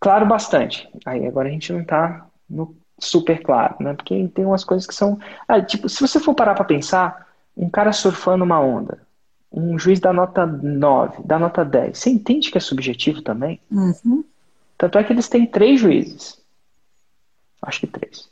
Claro 0.00 0.26
bastante. 0.26 0.88
Aí 1.04 1.26
agora 1.26 1.48
a 1.48 1.50
gente 1.50 1.72
não 1.72 1.80
está 1.80 2.28
no 2.48 2.76
super 2.98 3.42
claro, 3.42 3.76
né? 3.80 3.94
Porque 3.94 4.28
tem 4.28 4.44
umas 4.44 4.64
coisas 4.64 4.86
que 4.86 4.94
são. 4.94 5.18
Ah, 5.46 5.60
tipo, 5.60 5.88
se 5.88 6.00
você 6.00 6.18
for 6.18 6.34
parar 6.34 6.54
para 6.54 6.64
pensar, 6.64 7.28
um 7.56 7.68
cara 7.68 7.92
surfando 7.92 8.44
uma 8.44 8.60
onda, 8.60 9.00
um 9.52 9.78
juiz 9.78 10.00
da 10.00 10.12
nota 10.12 10.46
9, 10.46 11.22
da 11.24 11.38
nota 11.38 11.64
10, 11.64 11.96
você 11.96 12.10
entende 12.10 12.50
que 12.50 12.58
é 12.58 12.60
subjetivo 12.60 13.22
também? 13.22 13.60
Uhum. 13.70 14.24
Tanto 14.76 14.98
é 14.98 15.04
que 15.04 15.12
eles 15.12 15.28
têm 15.28 15.46
três 15.46 15.80
juízes. 15.80 16.40
Acho 17.60 17.80
que 17.80 17.86
três. 17.86 18.28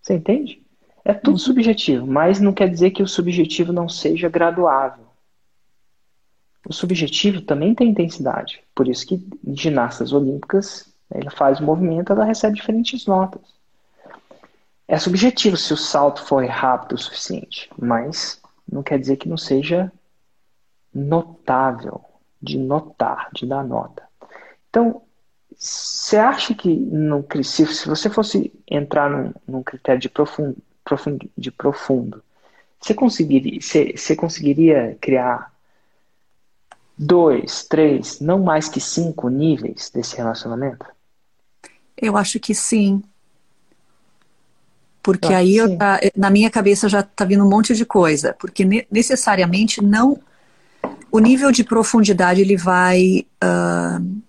Você 0.00 0.14
entende? 0.14 0.62
É 1.04 1.12
tudo 1.12 1.34
uhum. 1.34 1.38
subjetivo, 1.38 2.06
mas 2.06 2.40
não 2.40 2.52
quer 2.52 2.68
dizer 2.68 2.90
que 2.90 3.02
o 3.02 3.08
subjetivo 3.08 3.72
não 3.72 3.88
seja 3.88 4.28
graduável. 4.28 5.04
O 6.66 6.72
subjetivo 6.72 7.42
também 7.42 7.74
tem 7.74 7.90
intensidade. 7.90 8.62
Por 8.74 8.88
isso 8.88 9.06
que 9.06 9.22
ginastas 9.48 10.12
olímpicas, 10.12 10.90
ele 11.14 11.28
faz 11.28 11.60
o 11.60 11.64
movimento, 11.64 12.12
ela 12.12 12.24
recebe 12.24 12.56
diferentes 12.56 13.04
notas. 13.06 13.53
É 14.86 14.98
subjetivo 14.98 15.56
se 15.56 15.72
o 15.72 15.76
salto 15.76 16.24
foi 16.24 16.46
rápido 16.46 16.92
o 16.92 16.98
suficiente, 16.98 17.70
mas 17.78 18.40
não 18.70 18.82
quer 18.82 18.98
dizer 18.98 19.16
que 19.16 19.28
não 19.28 19.36
seja 19.36 19.90
notável, 20.92 22.04
de 22.40 22.58
notar, 22.58 23.30
de 23.32 23.46
dar 23.46 23.64
nota. 23.64 24.02
Então, 24.68 25.02
você 25.56 26.16
acha 26.16 26.54
que 26.54 26.74
no, 26.74 27.24
se, 27.42 27.66
se 27.66 27.88
você 27.88 28.10
fosse 28.10 28.52
entrar 28.70 29.08
num, 29.08 29.32
num 29.46 29.62
critério 29.62 30.00
de 30.00 30.08
profundo, 30.08 30.56
profundo, 30.84 31.30
de 31.36 31.50
profundo 31.50 32.22
você 32.84 32.92
conseguiria, 32.92 33.60
você, 33.60 33.94
você 33.96 34.14
conseguiria 34.14 34.98
criar 35.00 35.50
dois, 36.98 37.64
três, 37.64 38.20
não 38.20 38.42
mais 38.42 38.68
que 38.68 38.78
cinco 38.78 39.30
níveis 39.30 39.90
desse 39.90 40.16
relacionamento? 40.16 40.84
Eu 41.96 42.14
acho 42.16 42.38
que 42.38 42.54
sim. 42.54 43.02
Porque 45.04 45.32
ah, 45.32 45.38
aí 45.38 45.56
eu, 45.56 45.68
na 46.16 46.30
minha 46.30 46.50
cabeça 46.50 46.88
já 46.88 47.00
está 47.00 47.24
vindo 47.24 47.44
um 47.44 47.48
monte 47.48 47.74
de 47.74 47.84
coisa. 47.84 48.34
Porque 48.38 48.86
necessariamente 48.90 49.84
não. 49.84 50.18
O 51.12 51.18
nível 51.20 51.52
de 51.52 51.62
profundidade 51.62 52.40
ele 52.40 52.56
vai. 52.56 53.26
Uh, 53.42 54.22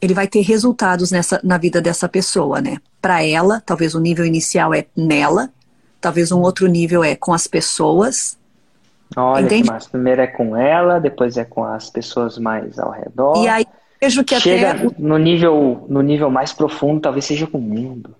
ele 0.00 0.14
vai 0.14 0.26
ter 0.26 0.40
resultados 0.40 1.10
nessa, 1.10 1.40
na 1.44 1.58
vida 1.58 1.80
dessa 1.82 2.08
pessoa, 2.08 2.60
né? 2.60 2.78
Para 3.02 3.22
ela, 3.22 3.60
talvez 3.60 3.94
o 3.94 4.00
nível 4.00 4.24
inicial 4.24 4.72
é 4.72 4.86
nela, 4.96 5.50
talvez 6.00 6.32
um 6.32 6.40
outro 6.40 6.66
nível 6.68 7.04
é 7.04 7.14
com 7.14 7.34
as 7.34 7.46
pessoas, 7.46 8.38
Olha 9.16 9.44
Entende? 9.44 9.68
massa. 9.68 9.90
Primeiro 9.90 10.22
é 10.22 10.26
com 10.26 10.56
ela, 10.56 10.98
depois 10.98 11.36
é 11.36 11.44
com 11.44 11.64
as 11.64 11.90
pessoas 11.90 12.38
mais 12.38 12.78
ao 12.78 12.90
redor. 12.90 13.42
E 13.42 13.48
aí 13.48 13.66
vejo 14.00 14.22
que 14.22 14.38
Chega 14.38 14.70
até... 14.70 14.88
no 14.98 15.18
nível, 15.18 15.84
no 15.88 16.00
nível 16.00 16.30
mais 16.30 16.52
profundo, 16.52 17.00
talvez 17.00 17.24
seja 17.24 17.46
com 17.46 17.58
o 17.58 17.60
mundo. 17.60 18.14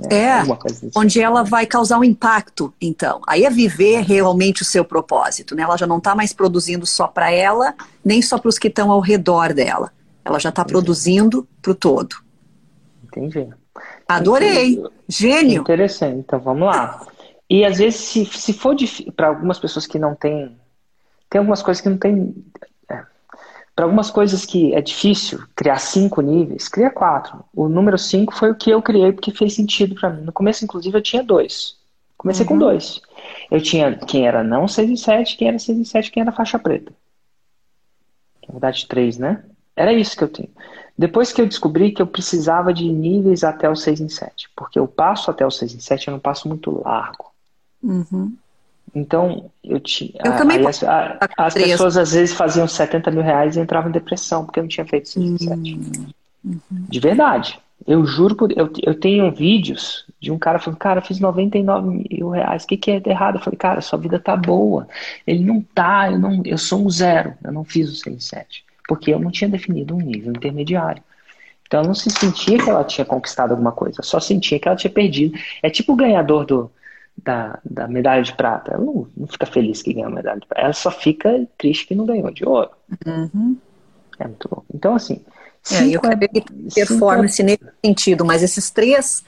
Né? 0.00 0.16
É, 0.16 0.42
onde 0.96 1.20
ela 1.20 1.42
vai 1.42 1.66
causar 1.66 1.98
um 1.98 2.04
impacto, 2.04 2.72
então. 2.80 3.20
Aí 3.26 3.44
é 3.44 3.50
viver 3.50 4.00
realmente 4.00 4.62
o 4.62 4.64
seu 4.64 4.84
propósito, 4.84 5.54
né? 5.54 5.62
Ela 5.62 5.76
já 5.76 5.86
não 5.86 5.98
está 5.98 6.14
mais 6.14 6.32
produzindo 6.32 6.86
só 6.86 7.06
para 7.06 7.30
ela, 7.30 7.74
nem 8.02 8.22
só 8.22 8.38
para 8.38 8.48
os 8.48 8.58
que 8.58 8.68
estão 8.68 8.90
ao 8.90 9.00
redor 9.00 9.52
dela. 9.52 9.92
Ela 10.24 10.38
já 10.38 10.48
está 10.48 10.64
produzindo 10.64 11.46
para 11.60 11.72
o 11.72 11.74
todo. 11.74 12.16
Entendi. 13.04 13.48
Adorei. 14.08 14.72
Entendi. 14.72 14.90
Gênio. 15.08 15.62
Interessante. 15.62 16.18
Então 16.18 16.40
vamos 16.40 16.66
lá. 16.66 17.06
E 17.48 17.64
às 17.64 17.78
vezes, 17.78 18.00
se, 18.00 18.24
se 18.24 18.52
for 18.52 18.74
para 19.14 19.28
algumas 19.28 19.58
pessoas 19.58 19.86
que 19.86 19.98
não 19.98 20.14
têm. 20.14 20.56
Tem 21.28 21.40
algumas 21.40 21.62
coisas 21.62 21.80
que 21.80 21.88
não 21.88 21.98
tem. 21.98 22.34
Para 23.80 23.86
algumas 23.86 24.10
coisas 24.10 24.44
que 24.44 24.74
é 24.74 24.82
difícil 24.82 25.42
criar 25.56 25.78
cinco 25.78 26.20
níveis, 26.20 26.68
cria 26.68 26.90
quatro. 26.90 27.42
O 27.50 27.66
número 27.66 27.96
cinco 27.96 28.34
foi 28.34 28.50
o 28.50 28.54
que 28.54 28.68
eu 28.68 28.82
criei 28.82 29.10
porque 29.10 29.30
fez 29.30 29.54
sentido 29.54 29.94
para 29.94 30.10
mim. 30.10 30.20
No 30.20 30.32
começo, 30.32 30.62
inclusive, 30.62 30.98
eu 30.98 31.02
tinha 31.02 31.22
dois. 31.22 31.78
Comecei 32.18 32.44
uhum. 32.44 32.48
com 32.48 32.58
dois. 32.58 33.00
Eu 33.50 33.58
tinha 33.58 33.96
quem 33.96 34.26
era 34.26 34.44
não 34.44 34.68
6 34.68 34.90
e 34.90 34.96
7, 34.98 35.34
quem 35.34 35.48
era 35.48 35.58
6 35.58 35.78
e 35.78 35.84
7, 35.86 36.12
quem 36.12 36.20
era 36.20 36.30
faixa 36.30 36.58
preta. 36.58 36.92
Na 38.46 38.52
verdade, 38.52 38.86
três, 38.86 39.16
né? 39.16 39.42
Era 39.74 39.94
isso 39.94 40.14
que 40.14 40.24
eu 40.24 40.28
tinha. 40.28 40.50
Depois 40.98 41.32
que 41.32 41.40
eu 41.40 41.46
descobri 41.46 41.90
que 41.90 42.02
eu 42.02 42.06
precisava 42.06 42.74
de 42.74 42.86
níveis 42.86 43.42
até 43.42 43.66
o 43.66 43.74
6 43.74 43.98
em 43.98 44.10
7, 44.10 44.50
porque 44.54 44.78
o 44.78 44.86
passo 44.86 45.30
até 45.30 45.46
o 45.46 45.50
6 45.50 45.74
em 45.74 45.80
7 45.80 46.10
é 46.10 46.12
um 46.12 46.18
passo 46.18 46.46
muito 46.48 46.82
largo. 46.84 47.32
Uhum. 47.82 48.36
Então, 48.94 49.50
eu 49.62 49.78
tinha. 49.78 50.12
Eu 50.24 50.36
também 50.36 50.66
as, 50.66 50.82
a, 50.82 51.18
as 51.36 51.54
pessoas 51.54 51.96
às 51.96 52.12
vezes 52.12 52.34
faziam 52.34 52.66
70 52.66 53.10
mil 53.10 53.22
reais 53.22 53.56
e 53.56 53.60
entravam 53.60 53.88
em 53.88 53.92
depressão 53.92 54.44
porque 54.44 54.58
eu 54.58 54.64
não 54.64 54.68
tinha 54.68 54.86
feito 54.86 55.08
67. 55.08 55.78
Uhum. 56.44 56.58
De 56.70 57.00
verdade. 57.00 57.58
Eu 57.86 58.04
juro 58.04 58.34
por. 58.34 58.52
Eu, 58.52 58.70
eu 58.82 58.94
tenho 58.94 59.30
vídeos 59.32 60.04
de 60.20 60.30
um 60.30 60.38
cara 60.38 60.58
falando, 60.58 60.78
cara, 60.78 61.00
eu 61.00 61.04
fiz 61.04 61.18
99 61.18 62.04
mil 62.10 62.28
reais, 62.28 62.64
o 62.64 62.66
que, 62.66 62.76
que 62.76 62.90
é 62.90 63.02
errado? 63.06 63.36
Eu 63.36 63.42
falei, 63.42 63.56
cara, 63.56 63.80
sua 63.80 63.98
vida 63.98 64.18
tá 64.18 64.36
boa. 64.36 64.86
Ele 65.26 65.42
não 65.44 65.62
tá, 65.62 66.10
eu, 66.10 66.18
não, 66.18 66.42
eu 66.44 66.58
sou 66.58 66.84
um 66.84 66.90
zero, 66.90 67.34
eu 67.42 67.52
não 67.52 67.64
fiz 67.64 67.88
o 67.88 67.94
67. 67.94 68.64
Porque 68.86 69.12
eu 69.12 69.18
não 69.18 69.30
tinha 69.30 69.48
definido 69.48 69.94
um 69.94 70.00
nível 70.00 70.32
intermediário. 70.32 71.02
Então 71.66 71.80
ela 71.80 71.86
não 71.86 71.94
se 71.94 72.10
sentia 72.10 72.58
que 72.58 72.68
ela 72.68 72.84
tinha 72.84 73.04
conquistado 73.04 73.52
alguma 73.52 73.70
coisa, 73.70 74.02
só 74.02 74.18
sentia 74.18 74.58
que 74.58 74.66
ela 74.66 74.76
tinha 74.76 74.92
perdido. 74.92 75.38
É 75.62 75.70
tipo 75.70 75.92
o 75.92 75.96
ganhador 75.96 76.44
do, 76.44 76.70
da, 77.24 77.58
da 77.64 77.88
medalha 77.88 78.22
de 78.22 78.34
prata. 78.34 78.72
Ela 78.72 78.84
não, 78.84 79.06
não 79.16 79.26
fica 79.26 79.46
feliz 79.46 79.82
que 79.82 79.92
ganhou 79.92 80.10
a 80.10 80.14
medalha 80.14 80.40
de 80.40 80.46
prata. 80.46 80.64
Ela 80.64 80.72
só 80.72 80.90
fica 80.90 81.46
triste 81.58 81.86
que 81.86 81.94
não 81.94 82.06
ganhou 82.06 82.30
de 82.30 82.44
ouro. 82.44 82.70
Uhum. 83.06 83.56
É 84.18 84.26
muito 84.26 84.48
bom. 84.48 84.62
Então, 84.72 84.94
assim. 84.94 85.20
É, 85.72 85.88
eu 85.88 86.00
quero 86.00 86.18
performance 86.74 87.42
nesse 87.42 87.64
sentido, 87.84 88.24
mas 88.24 88.42
esses 88.42 88.70
três. 88.70 89.22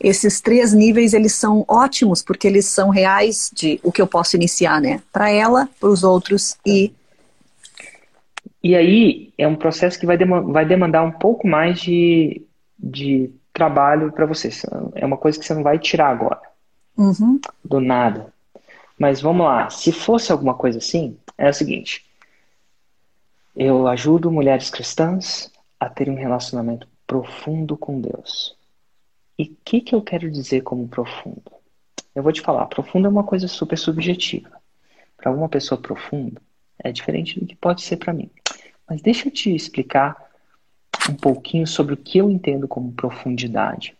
Esses 0.00 0.40
três 0.40 0.72
níveis, 0.72 1.14
eles 1.14 1.32
são 1.32 1.64
ótimos, 1.68 2.22
porque 2.22 2.48
eles 2.48 2.66
são 2.66 2.88
reais 2.88 3.52
de 3.54 3.78
o 3.84 3.92
que 3.92 4.02
eu 4.02 4.06
posso 4.06 4.34
iniciar, 4.34 4.80
né? 4.80 5.00
Para 5.12 5.30
ela, 5.30 5.68
para 5.78 5.88
os 5.88 6.02
outros 6.02 6.56
e... 6.66 6.92
E 8.60 8.74
aí, 8.74 9.32
é 9.38 9.46
um 9.46 9.54
processo 9.54 9.98
que 10.00 10.06
vai, 10.06 10.16
vai 10.16 10.66
demandar 10.66 11.04
um 11.04 11.12
pouco 11.12 11.46
mais 11.46 11.80
de, 11.80 12.42
de 12.76 13.30
trabalho 13.52 14.10
para 14.10 14.26
você. 14.26 14.50
É 14.96 15.06
uma 15.06 15.16
coisa 15.16 15.38
que 15.38 15.44
você 15.44 15.54
não 15.54 15.62
vai 15.62 15.78
tirar 15.78 16.08
agora. 16.08 16.40
Uhum. 16.96 17.40
Do 17.64 17.80
nada. 17.80 18.32
Mas 18.98 19.20
vamos 19.20 19.46
lá, 19.46 19.68
se 19.70 19.90
fosse 19.90 20.30
alguma 20.30 20.54
coisa 20.54 20.78
assim, 20.78 21.16
é 21.36 21.48
o 21.48 21.54
seguinte: 21.54 22.04
eu 23.56 23.86
ajudo 23.88 24.30
mulheres 24.30 24.70
cristãs 24.70 25.50
a 25.78 25.88
terem 25.88 26.14
um 26.14 26.18
relacionamento 26.18 26.86
profundo 27.06 27.76
com 27.76 28.00
Deus. 28.00 28.56
E 29.38 29.44
o 29.44 29.56
que, 29.64 29.80
que 29.80 29.94
eu 29.94 30.02
quero 30.02 30.30
dizer 30.30 30.62
como 30.62 30.88
profundo? 30.88 31.42
Eu 32.14 32.22
vou 32.22 32.32
te 32.32 32.40
falar, 32.40 32.66
profundo 32.66 33.06
é 33.06 33.10
uma 33.10 33.24
coisa 33.24 33.48
super 33.48 33.78
subjetiva. 33.78 34.50
Para 35.16 35.32
uma 35.32 35.48
pessoa 35.48 35.80
profundo 35.80 36.40
é 36.78 36.92
diferente 36.92 37.40
do 37.40 37.46
que 37.46 37.56
pode 37.56 37.82
ser 37.82 37.96
para 37.96 38.12
mim. 38.12 38.30
Mas 38.88 39.00
deixa 39.00 39.28
eu 39.28 39.32
te 39.32 39.54
explicar 39.54 40.30
um 41.08 41.14
pouquinho 41.14 41.66
sobre 41.66 41.94
o 41.94 41.96
que 41.96 42.18
eu 42.18 42.30
entendo 42.30 42.68
como 42.68 42.92
profundidade 42.92 43.96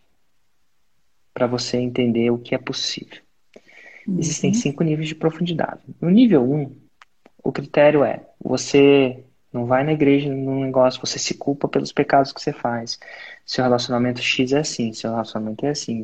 para 1.33 1.47
você 1.47 1.79
entender 1.79 2.31
o 2.31 2.39
que 2.39 2.55
é 2.55 2.59
possível. 2.59 3.21
Uhum. 4.07 4.19
Existem 4.19 4.53
cinco 4.53 4.83
níveis 4.83 5.09
de 5.09 5.15
profundidade. 5.15 5.81
No 6.01 6.11
nível 6.11 6.43
1, 6.43 6.55
um, 6.55 6.77
o 7.43 7.53
critério 7.53 8.05
é: 8.05 8.27
você 8.43 9.25
não 9.53 9.67
vai 9.67 9.85
na 9.85 9.93
igreja 9.93 10.33
num 10.33 10.65
negócio, 10.65 11.01
você 11.01 11.19
se 11.19 11.35
culpa 11.35 11.69
pelos 11.69 11.93
pecados 11.93 12.33
que 12.33 12.41
você 12.41 12.53
faz. 12.53 12.99
Seu 13.45 13.63
relacionamento 13.63 14.23
X 14.23 14.53
é 14.53 14.61
assim, 14.61 14.93
seu 14.93 15.11
relacionamento 15.11 15.67
é 15.67 15.71
assim. 15.71 16.03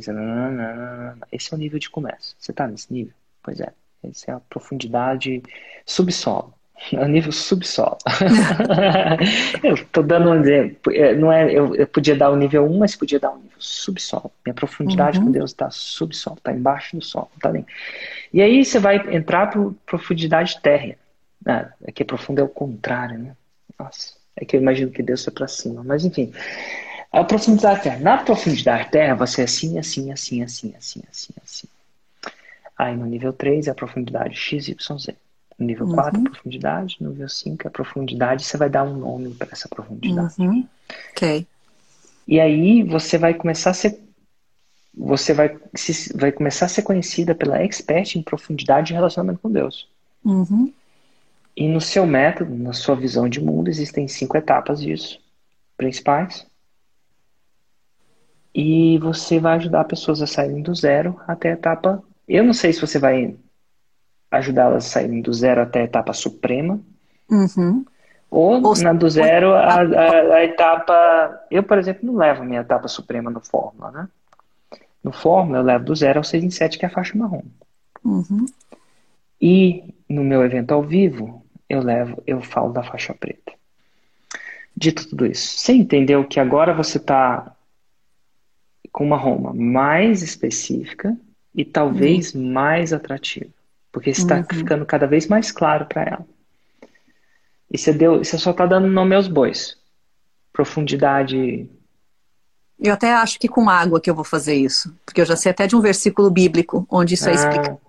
Esse 1.32 1.52
é 1.52 1.56
o 1.56 1.58
nível 1.58 1.78
de 1.78 1.88
começo. 1.88 2.36
Você 2.38 2.50
está 2.50 2.66
nesse 2.66 2.92
nível? 2.92 3.14
Pois 3.42 3.60
é. 3.60 3.72
Essa 4.02 4.30
é 4.30 4.34
a 4.34 4.40
profundidade 4.40 5.42
subsolo. 5.84 6.54
É 6.92 7.00
o 7.00 7.08
nível 7.08 7.32
subsolo. 7.32 7.98
eu 9.62 9.74
estou 9.74 10.02
dando 10.02 10.30
um 10.30 10.34
exemplo. 10.36 10.92
É, 10.92 11.14
não 11.14 11.30
é, 11.30 11.50
eu, 11.52 11.74
eu, 11.74 11.86
podia 11.86 12.16
dar 12.16 12.30
o 12.30 12.36
nível 12.36 12.64
1, 12.64 12.78
mas 12.78 12.96
podia 12.96 13.18
dar 13.18 13.30
o 13.30 13.36
nível 13.36 13.58
subsolo. 13.58 14.30
Minha 14.44 14.54
profundidade 14.54 15.18
uhum. 15.18 15.26
com 15.26 15.32
Deus 15.32 15.50
está 15.50 15.70
subsolo, 15.70 16.36
está 16.36 16.52
embaixo 16.52 16.96
do 16.96 17.02
solo. 17.02 17.30
Tá 17.40 17.52
nem. 17.52 17.66
E 18.32 18.40
aí 18.40 18.64
você 18.64 18.78
vai 18.78 18.96
entrar 19.14 19.48
para 19.48 19.70
profundidade 19.84 20.60
térrea. 20.60 20.98
Ah, 21.46 21.70
é 21.84 21.92
que 21.92 22.04
profundo 22.04 22.40
é 22.40 22.44
o 22.44 22.48
contrário, 22.48 23.18
né? 23.18 23.36
Nossa, 23.78 24.14
é 24.36 24.44
que 24.44 24.56
eu 24.56 24.60
imagino 24.60 24.90
que 24.90 25.02
Deus 25.02 25.26
é 25.26 25.30
para 25.30 25.48
cima. 25.48 25.82
Mas 25.84 26.04
enfim, 26.04 26.32
a 27.12 27.24
profundidade 27.24 27.82
terra. 27.82 27.98
Na 27.98 28.18
profundidade 28.18 28.90
terra, 28.90 29.14
você 29.14 29.42
é 29.42 29.44
assim, 29.44 29.78
assim, 29.78 30.12
assim, 30.12 30.42
assim, 30.42 30.74
assim, 30.76 31.02
assim, 31.10 31.34
assim. 31.44 31.68
Aí 32.76 32.96
no 32.96 33.06
nível 33.06 33.32
3 33.32 33.66
é 33.66 33.70
a 33.70 33.74
profundidade 33.74 34.36
XYZ. 34.36 35.10
No 35.58 35.66
nível 35.66 35.86
uhum. 35.86 35.94
4, 35.94 36.22
profundidade. 36.22 36.96
No 37.00 37.10
nível 37.10 37.28
5, 37.28 37.66
a 37.66 37.70
profundidade. 37.70 38.44
Você 38.44 38.56
vai 38.56 38.70
dar 38.70 38.84
um 38.84 38.96
nome 38.96 39.34
para 39.34 39.48
essa 39.50 39.68
profundidade. 39.68 40.34
Uhum. 40.38 40.66
Ok. 41.10 41.46
E 42.26 42.38
aí 42.38 42.82
você 42.82 43.18
vai 43.18 43.34
começar 43.34 43.70
a 43.70 43.74
ser. 43.74 43.98
Você 44.94 45.32
vai, 45.32 45.56
se, 45.74 46.16
vai 46.16 46.32
começar 46.32 46.66
a 46.66 46.68
ser 46.68 46.82
conhecida 46.82 47.34
pela 47.34 47.58
expert 47.62 48.16
em 48.16 48.22
profundidade 48.22 48.88
de 48.88 48.94
relacionamento 48.94 49.40
com 49.40 49.50
Deus. 49.50 49.88
Uhum. 50.24 50.72
E 51.56 51.68
no 51.68 51.80
seu 51.80 52.06
método, 52.06 52.54
na 52.54 52.72
sua 52.72 52.94
visão 52.94 53.28
de 53.28 53.40
mundo, 53.40 53.68
existem 53.68 54.06
cinco 54.06 54.36
etapas 54.36 54.80
disso, 54.80 55.18
principais. 55.76 56.46
E 58.54 58.98
você 58.98 59.40
vai 59.40 59.56
ajudar 59.56 59.84
pessoas 59.84 60.22
a 60.22 60.26
saírem 60.26 60.62
do 60.62 60.74
zero 60.74 61.20
até 61.26 61.50
a 61.50 61.54
etapa. 61.54 62.02
Eu 62.28 62.44
não 62.44 62.52
sei 62.52 62.72
se 62.72 62.80
você 62.80 62.98
vai 62.98 63.36
ajudá-las 64.30 64.86
a 64.86 64.88
saírem 64.88 65.20
do 65.20 65.32
zero 65.32 65.62
até 65.62 65.80
a 65.80 65.84
etapa 65.84 66.12
suprema. 66.12 66.80
Uhum. 67.30 67.84
Ou, 68.30 68.62
ou 68.62 68.78
na 68.78 68.92
do 68.92 69.08
zero 69.08 69.54
a, 69.54 69.74
a, 69.74 70.34
a, 70.34 70.44
etapa. 70.44 71.46
Eu, 71.50 71.62
por 71.62 71.78
exemplo, 71.78 72.06
não 72.06 72.16
levo 72.16 72.42
a 72.42 72.44
minha 72.44 72.60
etapa 72.60 72.88
suprema 72.88 73.30
no 73.30 73.40
Fórmula, 73.40 73.90
né? 73.90 74.08
No 75.02 75.12
Fórmula, 75.12 75.58
eu 75.58 75.62
levo 75.62 75.84
do 75.84 75.94
0 75.94 76.18
ao 76.18 76.24
6 76.24 76.44
em 76.44 76.50
7, 76.50 76.78
que 76.78 76.84
é 76.84 76.88
a 76.88 76.90
faixa 76.90 77.16
marrom. 77.16 77.42
Uhum. 78.04 78.46
E 79.40 79.94
no 80.08 80.24
meu 80.24 80.44
evento 80.44 80.72
ao 80.72 80.82
vivo, 80.82 81.44
eu 81.68 81.80
levo, 81.80 82.22
eu 82.26 82.40
falo 82.42 82.72
da 82.72 82.82
faixa 82.82 83.14
preta. 83.14 83.52
Dito 84.76 85.08
tudo 85.08 85.26
isso, 85.26 85.58
você 85.58 85.72
entendeu 85.72 86.24
que 86.24 86.38
agora 86.38 86.72
você 86.72 86.98
está 86.98 87.54
com 88.92 89.04
uma 89.04 89.16
Roma 89.16 89.52
mais 89.52 90.22
específica 90.22 91.16
e 91.54 91.64
talvez 91.64 92.34
uhum. 92.34 92.52
mais 92.52 92.92
atrativa, 92.92 93.50
porque 93.98 94.10
está 94.10 94.36
uhum. 94.36 94.44
ficando 94.48 94.86
cada 94.86 95.08
vez 95.08 95.26
mais 95.26 95.50
claro 95.50 95.84
para 95.86 96.02
ela. 96.02 96.26
E 97.68 97.76
você, 97.76 97.92
deu, 97.92 98.18
você 98.18 98.38
só 98.38 98.52
está 98.52 98.64
dando 98.64 98.86
nome 98.86 99.16
aos 99.16 99.26
bois. 99.26 99.76
Profundidade. 100.52 101.68
Eu 102.78 102.94
até 102.94 103.12
acho 103.12 103.40
que 103.40 103.48
com 103.48 103.68
água 103.68 104.00
que 104.00 104.08
eu 104.08 104.14
vou 104.14 104.22
fazer 104.22 104.54
isso, 104.54 104.94
porque 105.04 105.20
eu 105.20 105.26
já 105.26 105.34
sei 105.34 105.50
até 105.50 105.66
de 105.66 105.74
um 105.74 105.80
versículo 105.80 106.30
bíblico 106.30 106.86
onde 106.88 107.14
isso 107.14 107.28
é 107.28 107.32
ah. 107.32 107.32
é 107.32 107.34
explicado. 107.34 107.80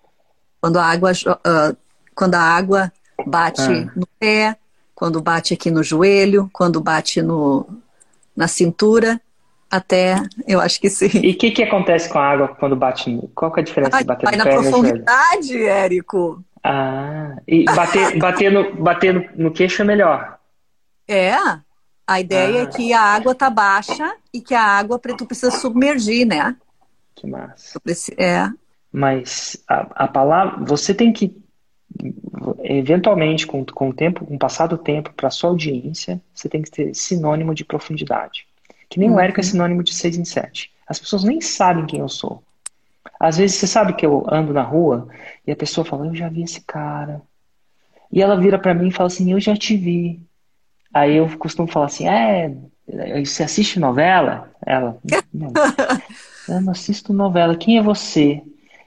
Quando 0.60 0.78
a 0.78 0.84
água, 0.84 1.12
uh, 1.12 1.78
quando 2.16 2.34
a 2.34 2.42
água 2.42 2.92
bate 3.28 3.62
ah. 3.62 3.92
no 3.96 4.08
pé, 4.20 4.58
quando 4.96 5.22
bate 5.22 5.54
aqui 5.54 5.70
no 5.70 5.84
joelho, 5.84 6.50
quando 6.52 6.82
bate 6.82 7.22
no, 7.22 7.70
na 8.36 8.48
cintura, 8.48 9.22
até 9.70 10.16
eu 10.48 10.60
acho 10.60 10.80
que 10.80 10.90
sim. 10.90 11.10
E 11.22 11.32
o 11.32 11.38
que, 11.38 11.52
que 11.52 11.64
acontece 11.64 12.10
com 12.10 12.20
a 12.20 12.28
água 12.28 12.48
quando 12.48 12.76
bate 12.76 13.10
no. 13.10 13.28
Qual 13.30 13.52
que 13.52 13.60
é 13.60 13.62
a 13.62 13.66
diferença 13.66 13.98
Ai, 13.98 14.02
de 14.02 14.08
bater 14.08 14.26
vai 14.26 14.36
no 14.36 14.44
pé 14.44 14.56
na 14.56 14.62
profundidade, 14.62 15.64
Érico. 15.64 16.44
Ah, 16.64 17.38
e 17.48 17.66
bater, 17.66 18.18
bater, 18.20 18.52
no, 18.52 18.76
bater 18.76 19.14
no, 19.14 19.44
no 19.44 19.52
queixo 19.52 19.82
é 19.82 19.86
melhor. 19.86 20.38
É. 21.08 21.36
A 22.08 22.20
ideia 22.20 22.58
é 22.58 22.62
ah. 22.62 22.64
é 22.64 22.66
que 22.66 22.94
a 22.94 23.02
água 23.02 23.36
tá 23.36 23.50
baixa 23.50 24.16
e 24.34 24.42
que 24.42 24.56
a 24.56 24.64
água 24.64 25.00
tu 25.00 25.26
precisa 25.26 25.52
submergir, 25.52 26.26
né? 26.26 26.56
Que 27.16 27.28
massa. 27.28 27.80
É. 28.18 28.48
Mas 28.92 29.64
a, 29.68 30.06
a 30.06 30.08
palavra, 30.08 30.66
você 30.66 30.94
tem 30.94 31.14
que 31.14 31.36
eventualmente, 32.64 33.46
com, 33.48 33.66
com 33.66 33.90
o 33.90 33.94
tempo, 33.94 34.26
com 34.26 34.36
o 34.36 34.40
passar 34.40 34.68
do 34.68 34.78
tempo, 34.78 35.14
para 35.14 35.30
sua 35.30 35.50
audiência, 35.50 36.22
você 36.34 36.48
tem 36.48 36.62
que 36.62 36.72
ter 36.72 36.96
sinônimo 36.96 37.54
de 37.54 37.66
profundidade. 37.66 38.48
Que 38.90 39.00
nem 39.00 39.10
uhum. 39.10 39.18
o 39.18 39.20
Érico 39.20 39.40
é 39.40 39.44
sinônimo 39.44 39.84
de 39.84 39.94
6 39.94 40.18
em 40.18 40.26
7. 40.26 40.72
As 40.88 41.00
pessoas 41.00 41.24
nem 41.24 41.40
sabem 41.40 41.86
quem 41.86 42.00
eu 42.00 42.10
sou. 42.10 42.44
Às 43.20 43.38
vezes 43.38 43.58
você 43.58 43.68
sabe 43.68 43.94
que 43.94 44.06
eu 44.06 44.26
ando 44.32 44.54
na 44.54 44.64
rua 44.64 45.08
e 45.46 45.52
a 45.52 45.56
pessoa 45.56 45.86
fala, 45.86 46.08
eu 46.08 46.16
já 46.16 46.28
vi 46.30 46.44
esse 46.44 46.62
cara. 46.62 47.22
E 48.12 48.22
ela 48.22 48.40
vira 48.40 48.58
para 48.58 48.74
mim 48.74 48.88
e 48.88 48.92
fala 48.92 49.08
assim, 49.08 49.32
eu 49.32 49.40
já 49.40 49.56
te 49.56 49.78
vi. 49.78 50.20
Aí 50.94 51.16
eu 51.18 51.38
costumo 51.38 51.68
falar 51.68 51.86
assim, 51.86 52.08
é, 52.08 52.52
você 53.24 53.44
assiste 53.44 53.80
novela? 53.80 54.52
Ela, 54.66 54.98
não, 55.32 55.54
eu 56.48 56.62
não 56.62 56.72
assisto 56.72 57.14
novela. 57.14 57.56
Quem 57.56 57.78
é 57.78 57.84
você? 57.84 58.42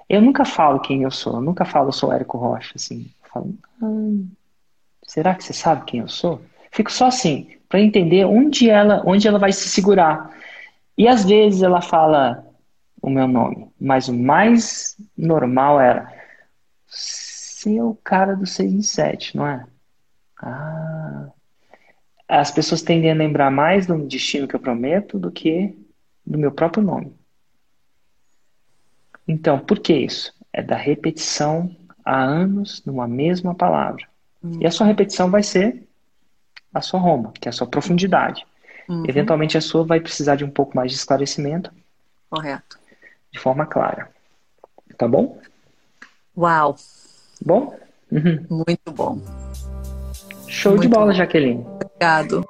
Eu 0.08 0.20
nunca 0.20 0.44
falo 0.44 0.80
quem 0.80 1.04
eu 1.04 1.10
sou, 1.10 1.36
eu 1.36 1.40
nunca 1.40 1.64
falo 1.64 1.88
eu 1.88 1.92
sou 1.92 2.12
Érico 2.12 2.36
Rocha, 2.36 2.72
assim. 2.74 3.10
Eu 3.22 3.30
falo, 3.30 3.54
ah, 3.82 4.26
será 5.06 5.34
que 5.34 5.44
você 5.44 5.52
sabe 5.52 5.84
quem 5.84 6.00
eu 6.00 6.08
sou? 6.08 6.42
Fico 6.72 6.90
só 6.90 7.06
assim, 7.06 7.48
para 7.68 7.80
entender 7.80 8.24
onde 8.24 8.68
ela, 8.68 9.02
onde 9.06 9.28
ela 9.28 9.38
vai 9.38 9.52
se 9.52 9.68
segurar. 9.68 10.34
E 10.96 11.06
às 11.06 11.24
vezes 11.24 11.62
ela 11.62 11.82
fala 11.82 12.44
o 13.00 13.10
meu 13.10 13.28
nome, 13.28 13.70
mas 13.78 14.08
o 14.08 14.14
mais 14.14 14.96
normal 15.16 15.78
era 15.78 16.12
ser 16.86 17.82
o 17.82 17.94
cara 18.02 18.34
do 18.34 18.46
6 18.46 18.72
em 18.72 18.82
7, 18.82 19.36
não 19.36 19.46
é? 19.46 19.66
Ah. 20.38 21.28
As 22.26 22.50
pessoas 22.50 22.80
tendem 22.80 23.10
a 23.10 23.14
lembrar 23.14 23.50
mais 23.50 23.86
do 23.86 23.98
destino 24.06 24.48
que 24.48 24.56
eu 24.56 24.60
prometo 24.60 25.18
do 25.18 25.30
que 25.30 25.76
do 26.24 26.38
meu 26.38 26.50
próprio 26.50 26.82
nome. 26.82 27.14
Então, 29.28 29.58
por 29.58 29.78
que 29.78 29.92
isso? 29.92 30.32
É 30.50 30.62
da 30.62 30.76
repetição 30.76 31.74
há 32.02 32.18
anos 32.18 32.82
numa 32.86 33.06
mesma 33.06 33.54
palavra. 33.54 34.06
Uhum. 34.42 34.58
E 34.60 34.66
a 34.66 34.70
sua 34.70 34.86
repetição 34.86 35.30
vai 35.30 35.42
ser 35.42 35.86
a 36.72 36.80
sua 36.80 37.00
Roma, 37.00 37.32
que 37.40 37.48
é 37.48 37.50
a 37.50 37.52
sua 37.52 37.66
profundidade. 37.66 38.46
Uhum. 38.88 39.04
Eventualmente 39.06 39.56
a 39.56 39.60
sua 39.60 39.84
vai 39.84 40.00
precisar 40.00 40.36
de 40.36 40.44
um 40.44 40.50
pouco 40.50 40.76
mais 40.76 40.90
de 40.90 40.96
esclarecimento. 40.96 41.70
Correto. 42.30 42.78
De 43.30 43.38
forma 43.38 43.66
clara. 43.66 44.10
Tá 44.96 45.06
bom? 45.06 45.38
Uau! 46.36 46.76
Bom? 47.44 47.78
Uhum. 48.10 48.46
Muito 48.50 48.92
bom. 48.92 49.20
Show 50.46 50.72
Muito 50.72 50.82
de 50.82 50.88
bola, 50.88 51.06
bom. 51.06 51.12
Jaqueline. 51.12 51.64
Obrigado. 51.66 52.44